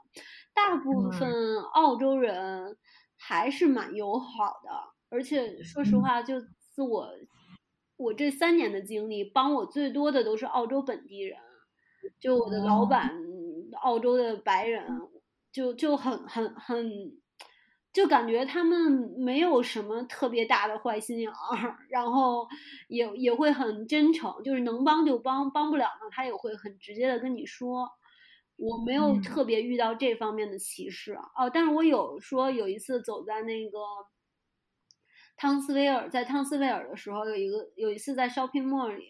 [0.54, 2.76] 大部分澳洲人
[3.28, 4.70] 还是蛮友好的，
[5.08, 7.08] 而且说实话，就自我
[7.96, 11.36] 我这三年的经历，帮我最多的都是澳洲本地人，
[12.20, 13.10] 就我的老板，
[13.82, 14.86] 澳洲的白人，
[15.50, 17.18] 就就很很很。
[17.92, 22.46] 就感觉他们没有什么特别大的坏心眼儿，然后
[22.88, 27.88] 也也会很真诚，就是能帮就帮，帮不了呢，他也会很直接的跟你说。
[28.56, 33.78] 我没有特别遇到这方面的歧视哦，但是我有说有一次走在那个
[35.36, 39.08] 汤斯威尔，在汤斯威尔的时候，有一个有一次在 shopping mall 里，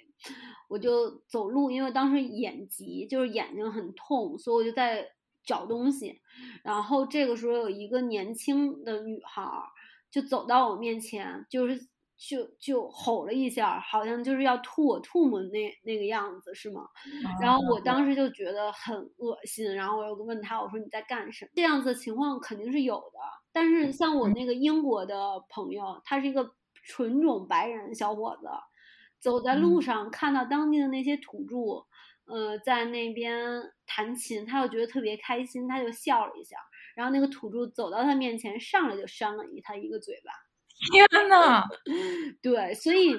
[0.68, 5.12] 我就走路，因为当时眼疾，就是眼睛很痛，所以我就在。
[5.46, 6.20] 找东西，
[6.64, 9.48] 然后这个时候有一个年轻的女孩
[10.10, 16.88] 就走到我面前，就是就就吼了一下，好像就是要吐我吐沫那那个样子，是吗？
[17.40, 21.50] 然后我当时就觉得很恶心，然后我又问他，我说你在干什么？
[21.54, 23.18] 这样子的情况肯定是有的，
[23.52, 25.16] 但是像我那个英国的
[25.48, 28.48] 朋友，他是一个纯种白人小伙子，
[29.20, 31.86] 走在路上看到当地的那些土著。
[32.28, 36.56] 呃，在那边弹琴，他又觉得特别开心，他就笑了一下。
[36.96, 40.32] 然后那个土著走到他面前，上来就扇了他一个嘴巴。
[40.92, 41.64] 天呐，
[42.42, 43.14] 对，所以，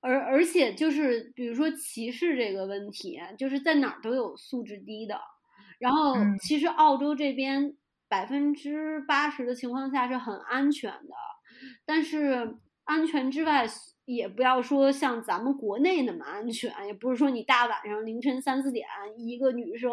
[0.00, 5.20] 而而且就是，比如说歧视这个问题，就是在哪儿都有素质低的。
[5.78, 7.76] 然后，其实澳洲这边
[8.08, 11.14] 百分之八十的情况下是很安全的，
[11.86, 13.66] 但是安全之外。
[14.08, 19.92] 也不要说像咱们国内那么安全，也不是说你大晚上凌晨三四点，一个女生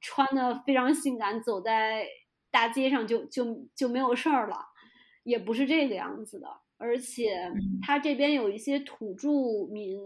[0.00, 2.04] 穿的非常性感走在
[2.50, 4.56] 大街上就就就没有事儿了，
[5.26, 6.48] 也不是这个样子的。
[6.78, 10.00] 而且他这边有一些土著民、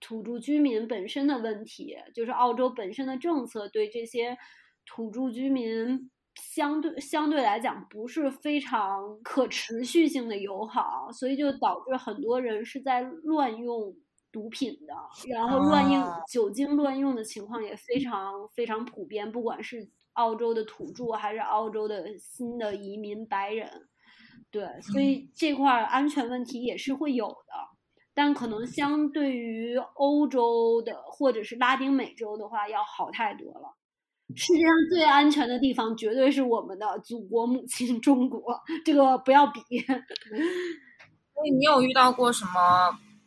[0.00, 4.38] 土著居民本身的问题，就是澳洲本身的政策对这些
[4.86, 6.10] 土著居民。
[6.40, 13.94] 相对相对来讲不是非常可持续性的友好，所以就导致很多人是在乱用
[14.30, 14.94] 毒品的，
[15.28, 23.68] 然后乱用酒精乱用的情况也非常非常普遍，不管是澳洲的土著还是澳洲的新的移民白人，
[24.50, 27.54] 对，所以这块安全问题也是会有的，
[28.14, 33.76] 但可能相对于欧洲的或者是拉丁美洲的话要好太多了。
[34.36, 38.40] 世界上最安全的地方绝对是我们的祖国母亲中国，
[38.84, 39.60] 这个不要比。
[41.34, 42.50] 所以你有遇到过什么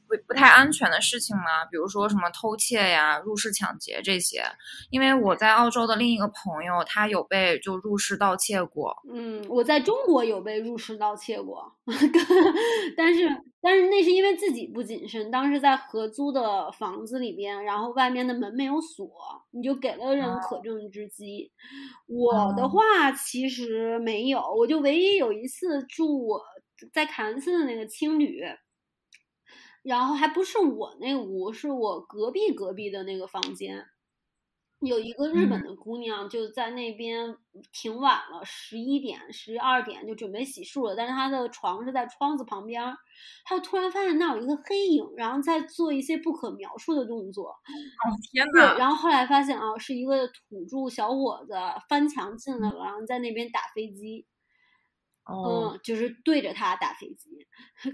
[0.07, 1.65] 不不不太安全的事情吗？
[1.71, 4.43] 比如说什么偷窃呀、入室抢劫这些？
[4.89, 8.95] 因为我在澳洲的另一个朋友，他有被就入室盗窃过。
[9.13, 11.71] 嗯，我在中国有被入室盗窃过，
[12.97, 13.27] 但是
[13.61, 19.09] 但是那是因为自己不谨慎，当时在合租的房子里边，然后外面的门没有锁，
[19.51, 21.51] 你就给了人可乘之机。
[22.07, 26.41] 我的话其实没有，我就唯一有一次住我
[26.91, 28.41] 在凯恩斯的那个青旅。
[29.83, 33.85] 然后还不是我那屋，是我隔壁隔壁的那个房间，
[34.79, 37.37] 有一个日本的姑娘就在那边
[37.71, 42.95] 挺晚了，十一点、十二点就准备洗漱了，但是她的床是在窗子旁边，
[43.45, 47.49] 她突然发现那有一个黑影，然后在做一些不可描述的动作。
[47.49, 48.73] 哦天哪！
[48.73, 51.53] 对，然后后来发现啊，是一个土著小伙子
[51.89, 54.25] 翻墙进来了，然后在那边打飞机。
[55.31, 57.29] 嗯，就是对着他打飞机，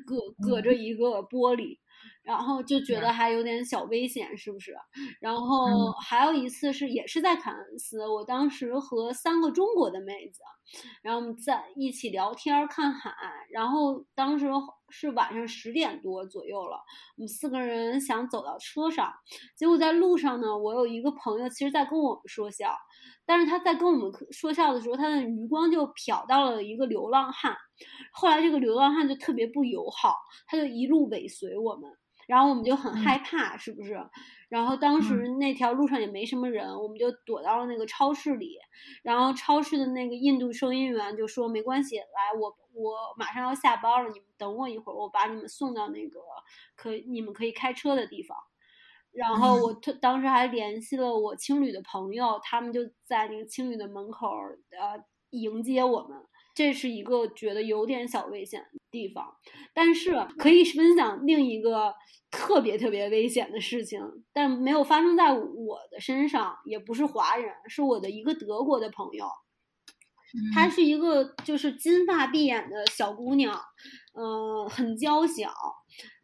[0.05, 0.17] 隔
[0.47, 1.77] 隔着一个玻璃，
[2.23, 4.75] 然后就觉得还有点小危险，是不是？
[5.21, 10.41] 然后还有一次是也是在凯恩斯，我当时和三个中国的妹子，
[11.03, 13.13] 然后我们在一起聊天看海，
[13.51, 14.47] 然后当时
[14.89, 16.77] 是晚上十点多左右了，
[17.15, 19.13] 我们四个人想走到车上，
[19.55, 22.75] 结果在路上呢，我有一个朋友其实在跟我们说笑。
[23.29, 27.55] 但是他在跟我们说笑的时候，他的余光就瞟到了一个流浪汉。
[28.11, 30.15] 后来这个流浪汉就特别不友好，
[30.47, 31.91] 他就一路尾随我们，
[32.25, 34.03] 然后我们就很害怕，是不是？
[34.49, 38.57] 然后当时那条路上也没什么人，我们就躲到了那个超市里。
[39.03, 46.19] 然后超市的那个印度收银员就说：“没关系，来，我我马上要下班了，你们等我一会儿，我把你们送到那个
[46.75, 48.35] 可你们可以开车的地方。”
[49.19, 54.29] 然后我特当时还联系了我青旅的朋友，他们就在那个青旅的门口
[54.71, 56.17] 呃迎接我们。
[56.55, 59.35] 这是一个觉得有点小危险的地方，
[59.73, 61.93] 但是可以分享另一个
[62.31, 64.01] 特别特别危险的事情，
[64.33, 69.25] 但没有发生在我的身上，也不是华人，是我的一个德国的朋友，
[70.53, 73.57] 她是一个就是金发碧眼的小姑娘，
[74.13, 75.53] 嗯，很娇小。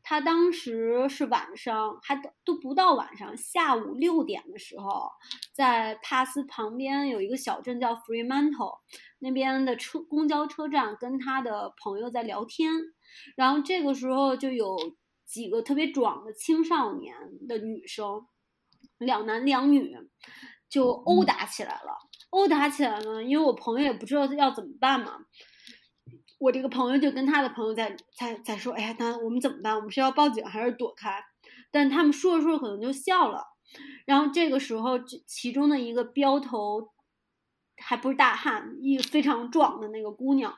[0.08, 5.10] 他当时是晚上，还都都不到晚上，下午六点的时候，
[5.52, 8.82] 在帕斯旁边有一个小镇叫 Fremantle，
[9.18, 12.72] 那边的车公交车站跟他的朋友在聊天，
[13.36, 14.78] 然后这个时候就有
[15.26, 17.16] 几个特别壮的青少年
[17.48, 18.28] 的女生，
[19.00, 19.98] 两男两女，
[20.70, 21.98] 就殴打起来了。
[22.30, 25.26] 殴打起来呢，因为我朋友也不知道要怎么办嘛。
[26.46, 29.76] 我这个朋友就跟他的朋友在在在说，哎呀，那我们怎么办？
[29.76, 31.24] 我们是要报警还是躲开？
[31.72, 33.44] 但他们说着说着可能就笑了。
[34.06, 36.92] 然后这个时候，其中的一个镖头
[37.78, 40.56] 还不是大汉，一个非常壮的那个姑娘，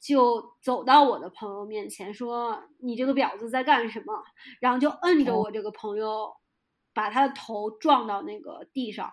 [0.00, 4.22] 就走到我的朋友面前说：“你这个婊子在干什么？”
[4.62, 6.36] 然后就摁着我这个朋友，
[6.94, 9.10] 把他的头撞到那个地上。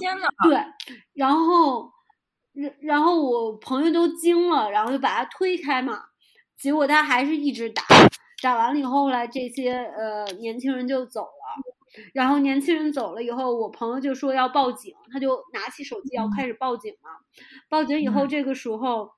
[0.00, 0.64] 天呐， 对，
[1.12, 1.92] 然后。
[2.56, 6.02] 然然后我朋友都惊了，然后就把他推开嘛，
[6.56, 7.82] 结果他还是一直打，
[8.42, 11.28] 打完了以后，后来这些呃年轻人就走了，
[12.14, 17.10] 然后年轻人走了以后，我朋友就说要报警，他就拿起手机要开始报警嘛，
[17.68, 19.10] 报警以后，这个时候，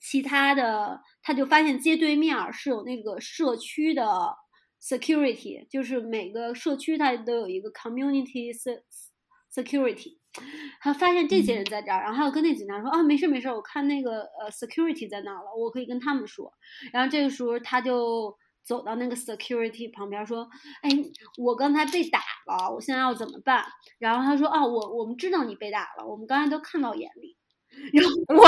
[0.00, 4.36] 其他的他就发现街对面是有那个社区的
[4.82, 8.54] security，就是每个社区它都有一个 community
[9.52, 10.19] security。
[10.80, 16.52] 他发现这些人在这儿，然后他就跟那警察说：“啊，没事没事，我看那个呃 security 在那儿了，我可以跟他们说。”
[16.92, 20.48] 然后这个时候他就走到那个 security 旁边说
[20.82, 20.90] ：“哎，
[21.38, 23.64] 我刚才被打了，我现在要怎么办？”
[23.98, 27.36] 然后他说：“啊，我我们知道你被打了，我们刚才都看到眼里。”
[27.92, 28.44] 然后 我，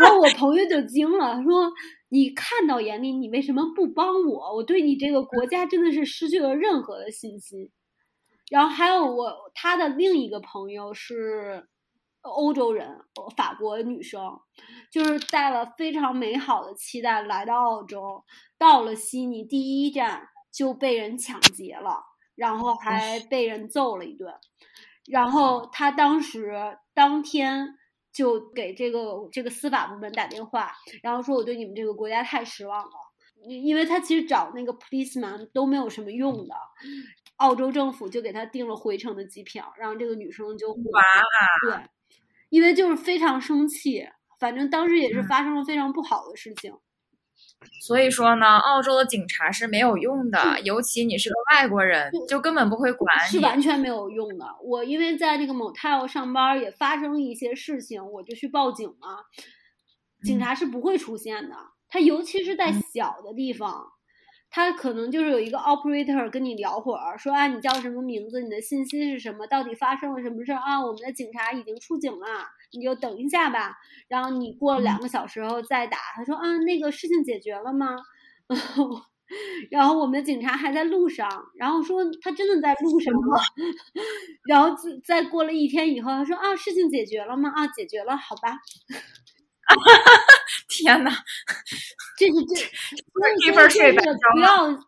[0.00, 1.72] 然后我朋友就惊了，说
[2.10, 4.56] ：“你看到眼里，你为什么不帮我？
[4.56, 7.70] 我对你这个国家真的是失去了任何的信心。”
[8.50, 11.68] 然后还有我他的另一个朋友是
[12.22, 12.88] 欧洲人，
[13.36, 14.40] 法国女生，
[14.90, 18.24] 就是带了非常美好的期待来到澳洲，
[18.58, 22.02] 到了悉尼第一站就被人抢劫了，
[22.34, 24.34] 然后还被人揍了一顿，
[25.08, 27.76] 然后他当时当天
[28.12, 30.72] 就给这个这个司法部门打电话，
[31.02, 32.92] 然后说我对你们这个国家太失望了，
[33.48, 36.54] 因为他其实找那个 policeman 都没有什么用的。
[37.36, 41.02] 澳洲政府就给他订了回程的机票，然后这个女生就哇，
[41.66, 41.76] 对，
[42.48, 44.08] 因为就是非常生气，
[44.38, 46.72] 反正当时也是发生了非常不好的事情。
[47.86, 54.46] 所以说呢，澳洲的警察是没有用的，尤其你是个外国人，就根本不会管你，是完全没有用的。
[54.62, 59.18] 我因为在那个 motel 上班，也发生一些事情，我就去报警嘛，
[60.22, 61.56] 警察是不会出现的。
[61.88, 63.92] 他尤其是在小的地方。
[64.56, 68.40] 他可能就是有一个 operator 跟你聊会儿，说啊，你叫什么名字？
[68.40, 69.46] 你的信息是什么？
[69.48, 70.80] 到底发生了什么事儿啊？
[70.82, 72.26] 我们的警察已经出警了，
[72.72, 73.76] 你就等一下吧。
[74.08, 77.96] 然后你过了两个小时后再打，他说啊，那个事情解决了吗？
[79.70, 83.36] 然后我们的警察还在路上，然后说他真的在路上吗？
[84.48, 87.52] 然后再过了一天以后，他说啊，事情解决了吗？
[87.54, 88.56] 啊，解决了，好吧。
[90.68, 91.10] 天呐，
[92.16, 92.54] 这是这，
[93.46, 94.84] 这份睡不要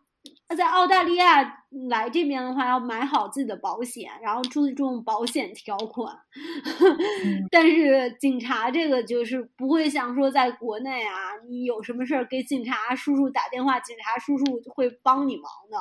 [0.55, 1.43] 在澳大利亚
[1.89, 6.17] 来这边的话，要买好自己的保险，然后注重保险条款。
[7.51, 15.77] 但是警察这个就是不会像说在国内啊，你有什么事儿给警察叔叔打电话，警察叔叔会帮你忙的，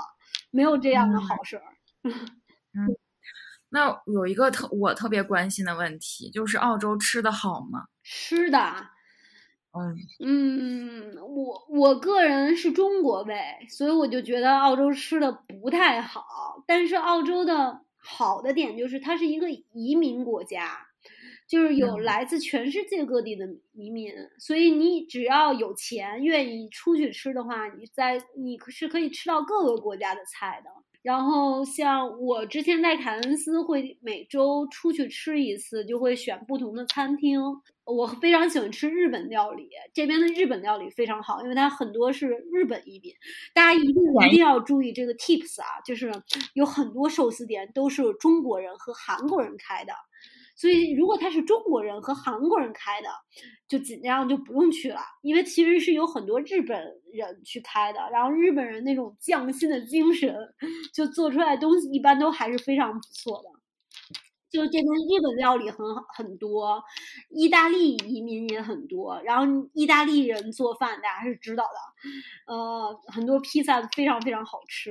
[0.51, 1.63] 没有这样的好事儿。
[2.05, 2.95] 嗯，
[3.71, 7.85] 那有一个特我特别关心的问题，就是澳洲吃的好吗？
[8.11, 8.59] 吃的。
[10.19, 13.37] 嗯，我我个人是中国胃，
[13.69, 16.65] 所以我就觉得澳洲吃的不太好。
[16.67, 20.87] 但是澳洲的好的点就是它是一个移民国家，
[21.47, 30.71] 就是有来自全世界各地的移民，所以你只要有钱，愿意出去吃的话，你在你是可以吃到各个国家的菜的。
[31.03, 37.41] 然后像我之前在凯恩斯会每周出去吃一次，就会选不同的餐厅。
[37.85, 43.15] 我非常喜欢吃日本料理，这边的日本料理非常好，因为它很多是日本移民。
[43.55, 43.95] 大家一定
[44.27, 46.13] 一定要注意这个 tips 啊，就是
[46.53, 49.95] 有很多寿司店都是中国人和韩国人开的，
[50.59, 53.09] 所以如果他是中国人和韩国人开的，
[53.69, 56.77] 就尽量就不用去了，因为其实是有很多日本
[57.13, 60.35] 人去开的，然后日本人那种匠心的精神，
[60.93, 63.49] 就做出来东西一般都还是非常不错的。
[64.51, 65.79] 就这边日本料理很
[66.17, 66.83] 很多，
[67.29, 74.91] 意大利移民也很多，然后意大利人做饭大家是知道的，呃，很多披萨非常非常好吃，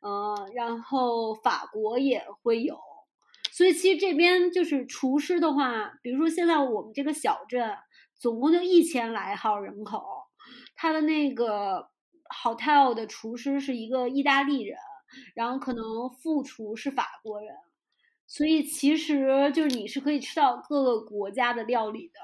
[0.00, 2.76] 呃，然后法国也会有，
[3.58, 7.76] 所以其实这边就是厨师的话，比如说现在我们这个小镇
[8.16, 10.00] 总共就一千来号人口，
[10.76, 11.88] 他的那个
[12.44, 14.78] hotel 的厨师是一个意大利人，
[15.34, 17.52] 然后可能副厨是法国人。
[18.28, 22.20] 所以其实就是你是可以吃到各个国家的料理的，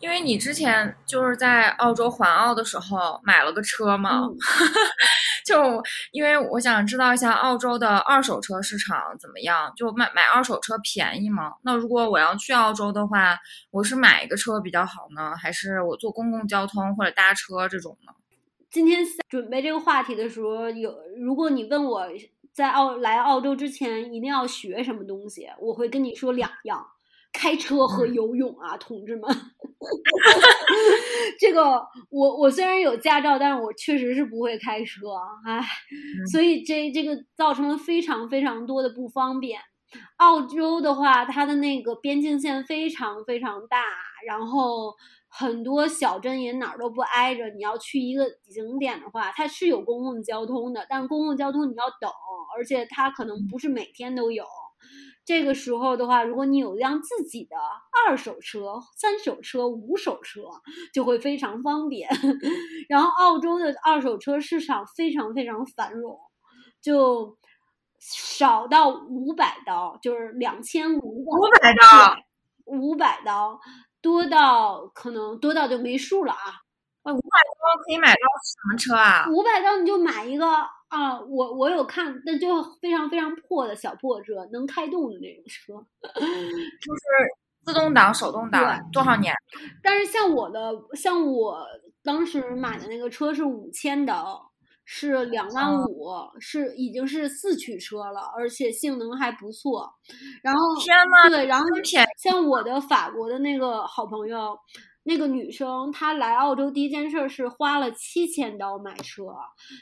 [0.00, 4.22] 因为你之前就是在澳洲环澳的时候买了个车嘛，
[5.50, 5.82] 就
[6.12, 11.54] 因为我想知道一下澳洲的二手车市场怎么样，就买买二手车便宜吗？
[11.62, 13.36] 那如果我要去澳洲的话，
[13.70, 18.12] 我是买一个车比较好呢，还是我坐公共交通或者搭车这种呢？
[18.70, 22.06] 今天准备这个话题的时候，有如果你问我。
[22.52, 25.48] 在澳来澳洲之前，一定要学什么东西？
[25.60, 26.84] 我会跟你说两样：
[27.32, 29.22] 开车和游泳啊，同志们。
[31.40, 35.08] 这个我我虽然有驾照，但是我确实是不会开车，
[35.46, 35.60] 唉，
[36.32, 39.60] 所以这这个造成了非常非常多的不方便。
[40.18, 43.82] 澳洲的话，它的那个边境线非常非常大，
[44.26, 44.94] 然后。
[45.32, 52.10] 很多小镇也哪儿都不挨着，你要去一个景点的话，它是有公共交通的，但公共交通你要等，
[52.58, 54.44] 而且它可能不是每天都有。
[55.24, 57.56] 这个时候的话，如果你有一辆自己的
[58.06, 60.42] 二手车、三手车、五手车，
[60.92, 62.08] 就会非常方便。
[62.88, 66.18] 然后，澳洲的二手车市场非常非常繁荣，
[66.80, 67.38] 就
[67.98, 71.24] 少到五百刀，就是两千五
[71.60, 72.16] 百刀，
[72.64, 73.60] 五百刀。
[74.02, 76.38] 多到可能多到就没数了啊！
[77.04, 79.26] 五百刀可以买到什么车啊？
[79.30, 80.46] 五百刀你就买一个
[80.88, 81.20] 啊！
[81.20, 85.74] 我我有看，但就非常非常破的小破车，能开动的那种车，
[86.12, 87.00] 就是
[87.64, 89.34] 自动挡、手动挡，多少年？
[89.82, 91.66] 但是像我的，像我
[92.02, 94.48] 当时买的那个车是五千刀。
[94.92, 96.08] 是两万五，
[96.40, 99.88] 是已经是四驱车了，而且性能还不错。
[100.42, 101.64] 然后，天呐，对，然后
[102.16, 104.58] 像我的法国的那个好朋友。
[105.02, 109.24] 那个女生她来澳洲第一件事是花了七千刀买车，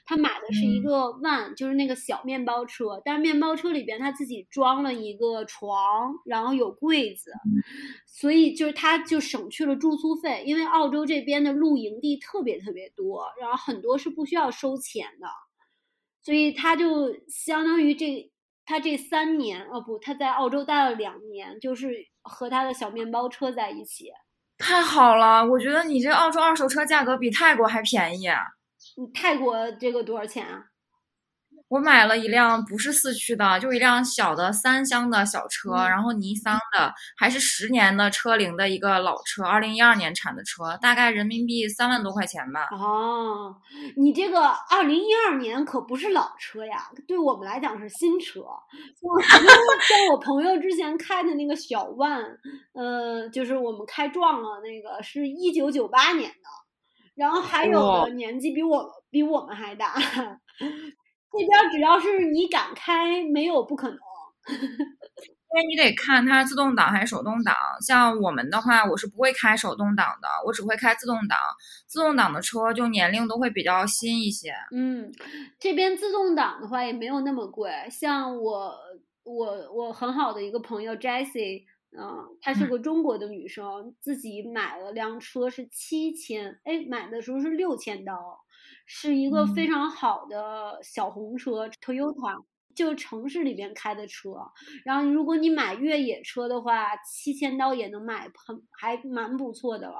[0.07, 7.33] 她买的是一个 van，就是那个小面包车，但是面包车里边她自己装了一个床，然后有柜子，
[8.07, 15.27] 所以就是她就省去了住宿费，因为澳洲这边的露营地特别特别多，然后很多是不需要收钱的，
[16.23, 18.31] 所以她就相当于这
[18.65, 24.13] 她这三年哦不，她在澳洲待了两年，就是和她的小面包车在一起。
[24.59, 28.29] 太好了，我觉得你这澳洲二手车价格比泰国还便宜。
[28.97, 30.65] 你泰国这个多少钱啊？
[31.69, 42.69] 我买了一辆不是四驱的，就一辆小的三厢的小车，嗯然后尼桑的，还是十年的车龄的一个老车，二零一二年产的车，大概人民币三万多块钱吧。
[42.73, 43.55] 哦，
[43.97, 48.41] 你这个二零一二年可不是老车呀，对我们来讲是新车。
[48.41, 52.25] 像像 我朋友之前开的那个小万，
[52.73, 56.49] 呃，就是我们开撞了那个，是一九九八年的，
[57.15, 59.95] 然后还有的年纪比我比我们还大。
[61.33, 63.99] 这边只要是你敢开，没有不可能。
[65.51, 67.55] 因为你得看它是自动挡还是手动挡。
[67.81, 71.39] 像我们的话，我是不会开手动挡的，我只会开自动挡。
[71.87, 74.53] 自动挡的车就年龄都会比较新一些。
[74.71, 75.11] 嗯，
[75.59, 78.75] 这边自动挡的话也没有那么贵，像我
[79.25, 81.63] 我我很好的一个朋友 Jessie，
[81.99, 88.13] 嗯、她是嗯个中国的女生，自己买了辆车是七千，哎，买的时候是六千刀，
[88.89, 92.43] 是一个非嗯常好的小红车 Toyota。
[92.75, 94.31] 就城市里边开的车，
[94.85, 99.97] 然后如果你买越野车的话，七千刀也能买很还蛮不错的了。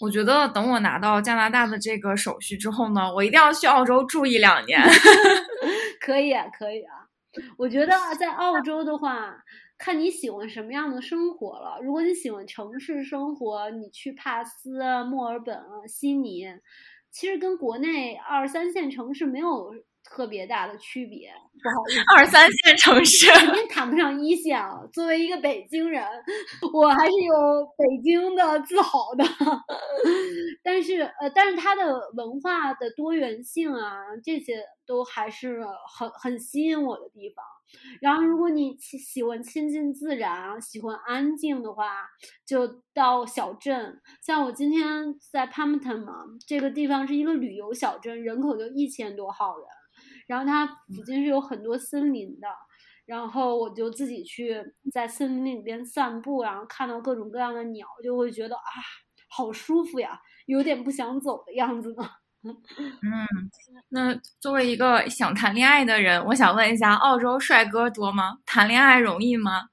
[0.00, 4.82] 我觉得等我拿到加拿大的这个手续之后呢，我一定要去澳洲住一两年。
[6.02, 7.06] 可以啊，可以啊。
[7.56, 9.36] 我觉得在澳洲的话，
[9.78, 11.78] 看你喜欢什么样的生活了。
[11.80, 16.48] 如果你喜欢城市生活，你去帕斯啊、墨尔本啊、悉尼，
[17.10, 19.72] 其实跟国内二三线城市没有
[20.04, 21.30] 特别大的区别。
[21.60, 24.80] 不好意思，二三线城市，肯定谈不上一线啊。
[24.92, 26.04] 作为一个北京人，
[26.72, 29.24] 我还是有北京的自豪的。
[30.62, 31.84] 但是呃，但是它的
[32.14, 35.64] 文化的多元性啊，这些都还是
[35.98, 37.44] 很很吸引我的地方。
[38.00, 42.08] 然后，如果你喜喜欢亲近自然、喜欢安静的话，
[42.46, 44.00] 就到小镇。
[44.22, 49.66] 像我今天在 Palmerton 嘛，这个地方是一个旅游小镇，人口就一千多号人。
[50.26, 52.48] 然后它附近是有很多森林的，
[53.06, 54.62] 然后我就自己去
[54.92, 58.62] 在森林里边散步，然后看到各种各样的鸟，就会觉得啊，
[59.28, 62.04] 好舒服呀，有点不想走的样子呢。
[62.42, 62.52] 嗯，
[63.88, 68.38] 那作为一个想谈恋爱的人，我想问一下，澳洲帅哥多吗？
[68.46, 69.68] 谈恋爱容易吗？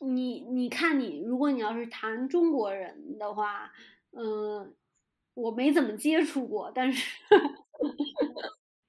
[0.00, 3.70] 你你看你，如果你要是谈中国人的话，
[4.12, 4.74] 嗯，
[5.34, 7.10] 我没怎么接触过，但是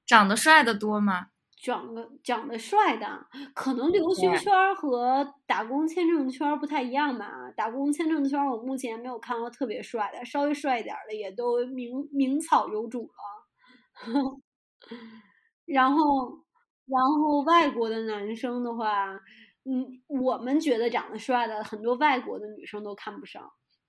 [0.06, 1.28] 长得帅的多吗？
[1.66, 7.52] 长得长得帅的，可能留学圈儿和打工签证圈儿不太一样吧。
[7.58, 13.14] 打工签证圈儿我目前没有看到特别帅的，稍微帅一点儿的也都名名草有主了。
[15.66, 16.44] 然后，
[16.86, 19.20] 然后外国的男生的话，
[19.64, 23.42] 嗯，我们觉得长得帅的，很多外国的女生都看不上。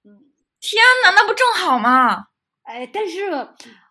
[0.03, 2.29] 嗯，天呐，那不正好吗？
[2.63, 3.49] 哎，但是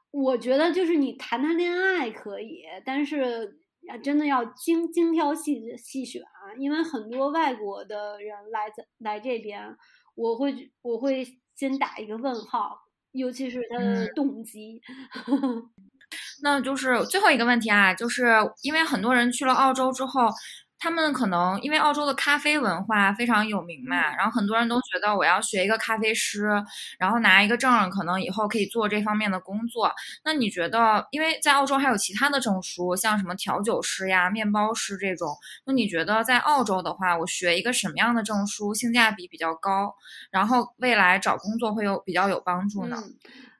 [0.09, 3.59] 我觉得就是你谈谈恋爱可以，但是
[3.89, 9.75] 啊，真的要精精挑细细选啊，因为很多外国的人来这来这边，
[10.15, 11.25] 我会我会
[11.55, 12.77] 先打一个问号，
[13.11, 14.81] 尤其是他的嗯动机。
[16.43, 18.25] 那就是最后一个问题啊，就是
[18.61, 20.27] 因为很多人去了澳洲之后，
[20.85, 26.47] 他们可能因为澳洲的咖啡文化非常有名嘛，然后很多人都觉得我要学一个咖啡师，
[26.99, 29.91] 然后拿一个证，可能以后可以做这方面的工作。
[30.23, 39.95] 那你觉得，因为在澳洲还有其他的证书，像什么调酒师呀、面包师这种，那你觉得在澳洲的话，我学一个什么样的证书性价比比较高，
[40.29, 42.95] 然后未来找工作会有比较有帮助呢？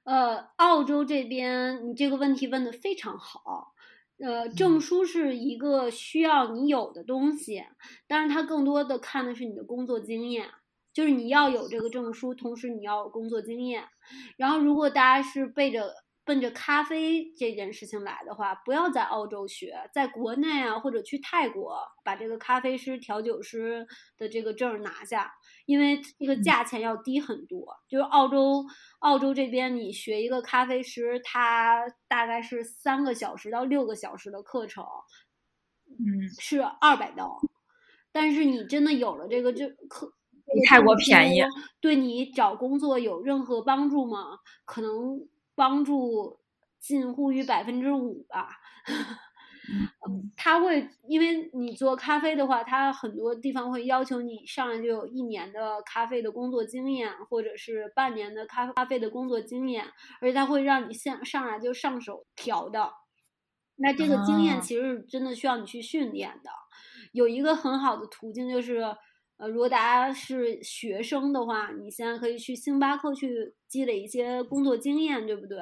[0.04, 3.74] 呃，澳洲这边你这个问题问的非常好。
[4.18, 7.64] 呃，证嗯书是一个需要你有的东西，
[8.08, 10.50] 但是它更多的看的是你的工作经验，
[10.94, 13.84] 就是你要有这个证书，同时你要有工作经验。
[14.38, 15.94] 然后，如果大家是背着
[16.24, 23.86] 奔着咖啡这件事情来的话，不要在澳洲学，在国内啊，或者去泰国把这个咖啡师、调酒师
[24.18, 25.32] 的这个证儿拿下，
[25.66, 27.76] 因为这个价钱要低很多。
[27.88, 28.66] 就是澳洲，
[29.00, 34.84] 澳洲这边你学一个咖啡师，他大概是三个小时到六个小时的课程，
[35.88, 37.40] 嗯，是二百刀。
[38.12, 40.14] 但是你真的有了这个这课，
[40.54, 41.44] 比泰国便宜，
[41.82, 44.40] 对你找工作有任何帮助吗？
[44.64, 46.40] 可能帮助
[46.80, 48.50] 近乎于百分之五吧。
[50.08, 59.86] 嗯他会，因为你做咖啡的话，他很多地方会要求你上来就有一年的咖啡的工作经验，或者是半年的咖咖啡的工作经验，
[60.22, 62.92] 而且他会让你先上来就上手调的。
[63.78, 66.50] 那这个经验啊其实真的需要你去训练的。
[67.12, 68.84] 有一个很好的途径就是，
[69.38, 75.60] 呃，如果大家是学生的话，你现在可以去星巴克去积累一些工作经验，对不对？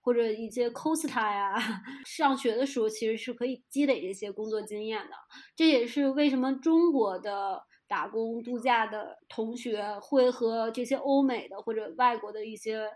[0.00, 1.54] 或者一些 Costa 呀，
[2.04, 5.12] 上学的时候其实是可以积累这些工作经验的。
[5.54, 12.88] 这也是为什么中国的打工度假的同学会和这些欧美的或者外国的一些。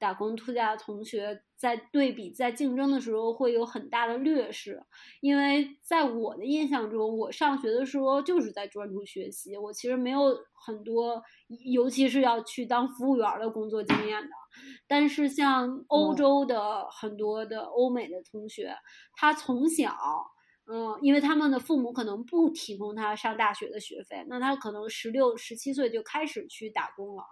[0.00, 4.82] 打工度假的同学在对比、在竞争的时候会有很大的劣势，
[5.20, 10.34] 因为在我的印象中，我上学的时候就是在专注学习，我其实没有
[10.66, 11.22] 很多，
[11.70, 14.30] 尤其是要去当服务员的工作经验的。
[14.88, 18.74] 但是像欧洲的很多的欧美的同学，
[19.14, 19.94] 他从小，
[20.66, 27.22] 嗯，因为他们的父母可能不提供他上大学的学费，那他可能十六、十七岁就开始去打工了。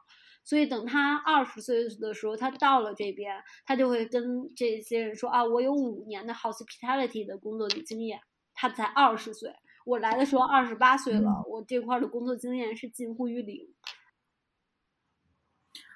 [0.48, 3.36] 所以等他二十岁的时候，他到了这边，
[3.66, 8.18] 他就会跟这些人说啊，我有五年的 hospitality 的工作的经验。
[8.54, 13.60] 他才二十岁，我来的时候二十八岁了，我这块的工作经验是近乎于零。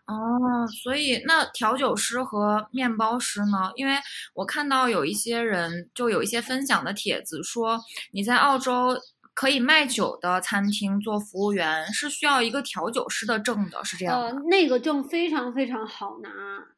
[0.04, 3.72] 哦，所以那调酒师和面包师呢？
[3.76, 3.94] 因为
[4.34, 7.80] 我看到有一些人就有一些分享的帖子说，
[8.12, 9.00] 你在澳洲。
[9.34, 16.30] 可以卖酒的餐厅做服务员是需要一个调酒师的证的，是这样呃，那个证非常非常好拿，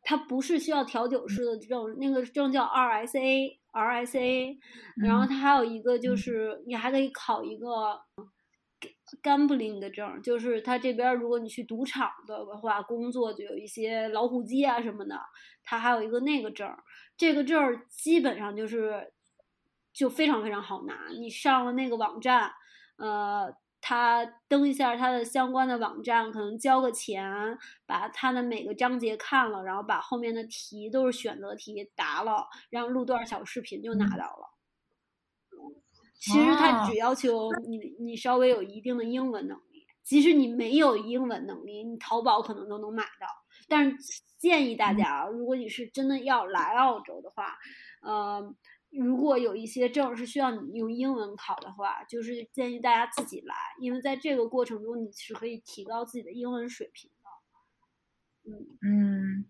[0.02, 4.56] 它不是需要调酒师的证，那个证叫 RSA，RSA。
[4.96, 8.00] 然后它还有一个就是你还可以考一个
[9.20, 15.18] gambling 的证，就是它这边如果你去赌场的话工作，就有一些老虎机啊什么的，
[15.64, 16.70] 它还有一个那个证。
[17.16, 19.12] 这个证基本上就是。
[19.94, 22.50] 就非常非常好拿，你上了那个网站，
[22.96, 34.50] 呃，他登一下他的相关的网站，可能交个钱，把他的每个章节看了，然后把后面的题都是选择题答了，然后录段小视频就拿到了。
[36.18, 43.28] 其实他只要求你，你稍微有一定的英文能力，即使你没有英文能力，你淘宝可能都能买到。
[43.68, 47.56] 但是建议大家啊，如果你是真的要来澳洲的话，
[48.02, 48.52] 呃。
[48.98, 58.50] 如果有一些证是需要你用英文考的话，就是建议大家自己来，因为在这个过程中你是可以提高自己的英文水平的。
[58.50, 59.44] 嗯嗯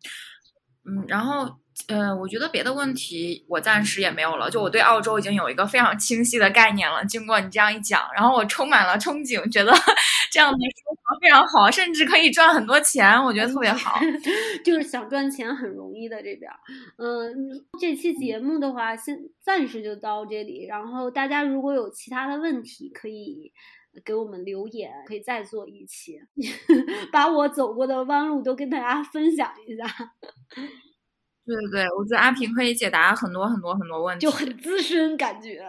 [0.85, 1.59] 嗯，然后
[1.89, 7.05] 呃，我觉得别的问题我暂时也没有了，就我对澳洲已经有一个非常清晰的概念了。
[7.05, 9.73] 经过你这样一讲，然后我充满了憧憬，觉得。
[10.33, 14.01] 这样的生活非常好，甚至可以赚很多钱，我觉得特别好。
[14.65, 16.51] 就是想赚钱很容易的这边。
[16.97, 17.33] 嗯，
[17.79, 20.67] 这期节目的话，先暂时就到这里。
[20.67, 23.53] 然后大家如果有其他的问题，可以
[24.05, 26.19] 给我们留言，可以再做一期，
[27.13, 29.85] 把我走过的弯路都跟大家分享一下。
[31.47, 35.61] 对对对，我觉得阿平可以解答很多很多很多问题，就很资深感觉，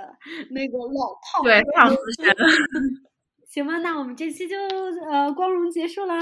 [0.51, 2.35] 那个老炮，对，非常资深。
[3.47, 4.57] 行吧，那我们这期就
[5.09, 6.19] 呃光荣结束啦。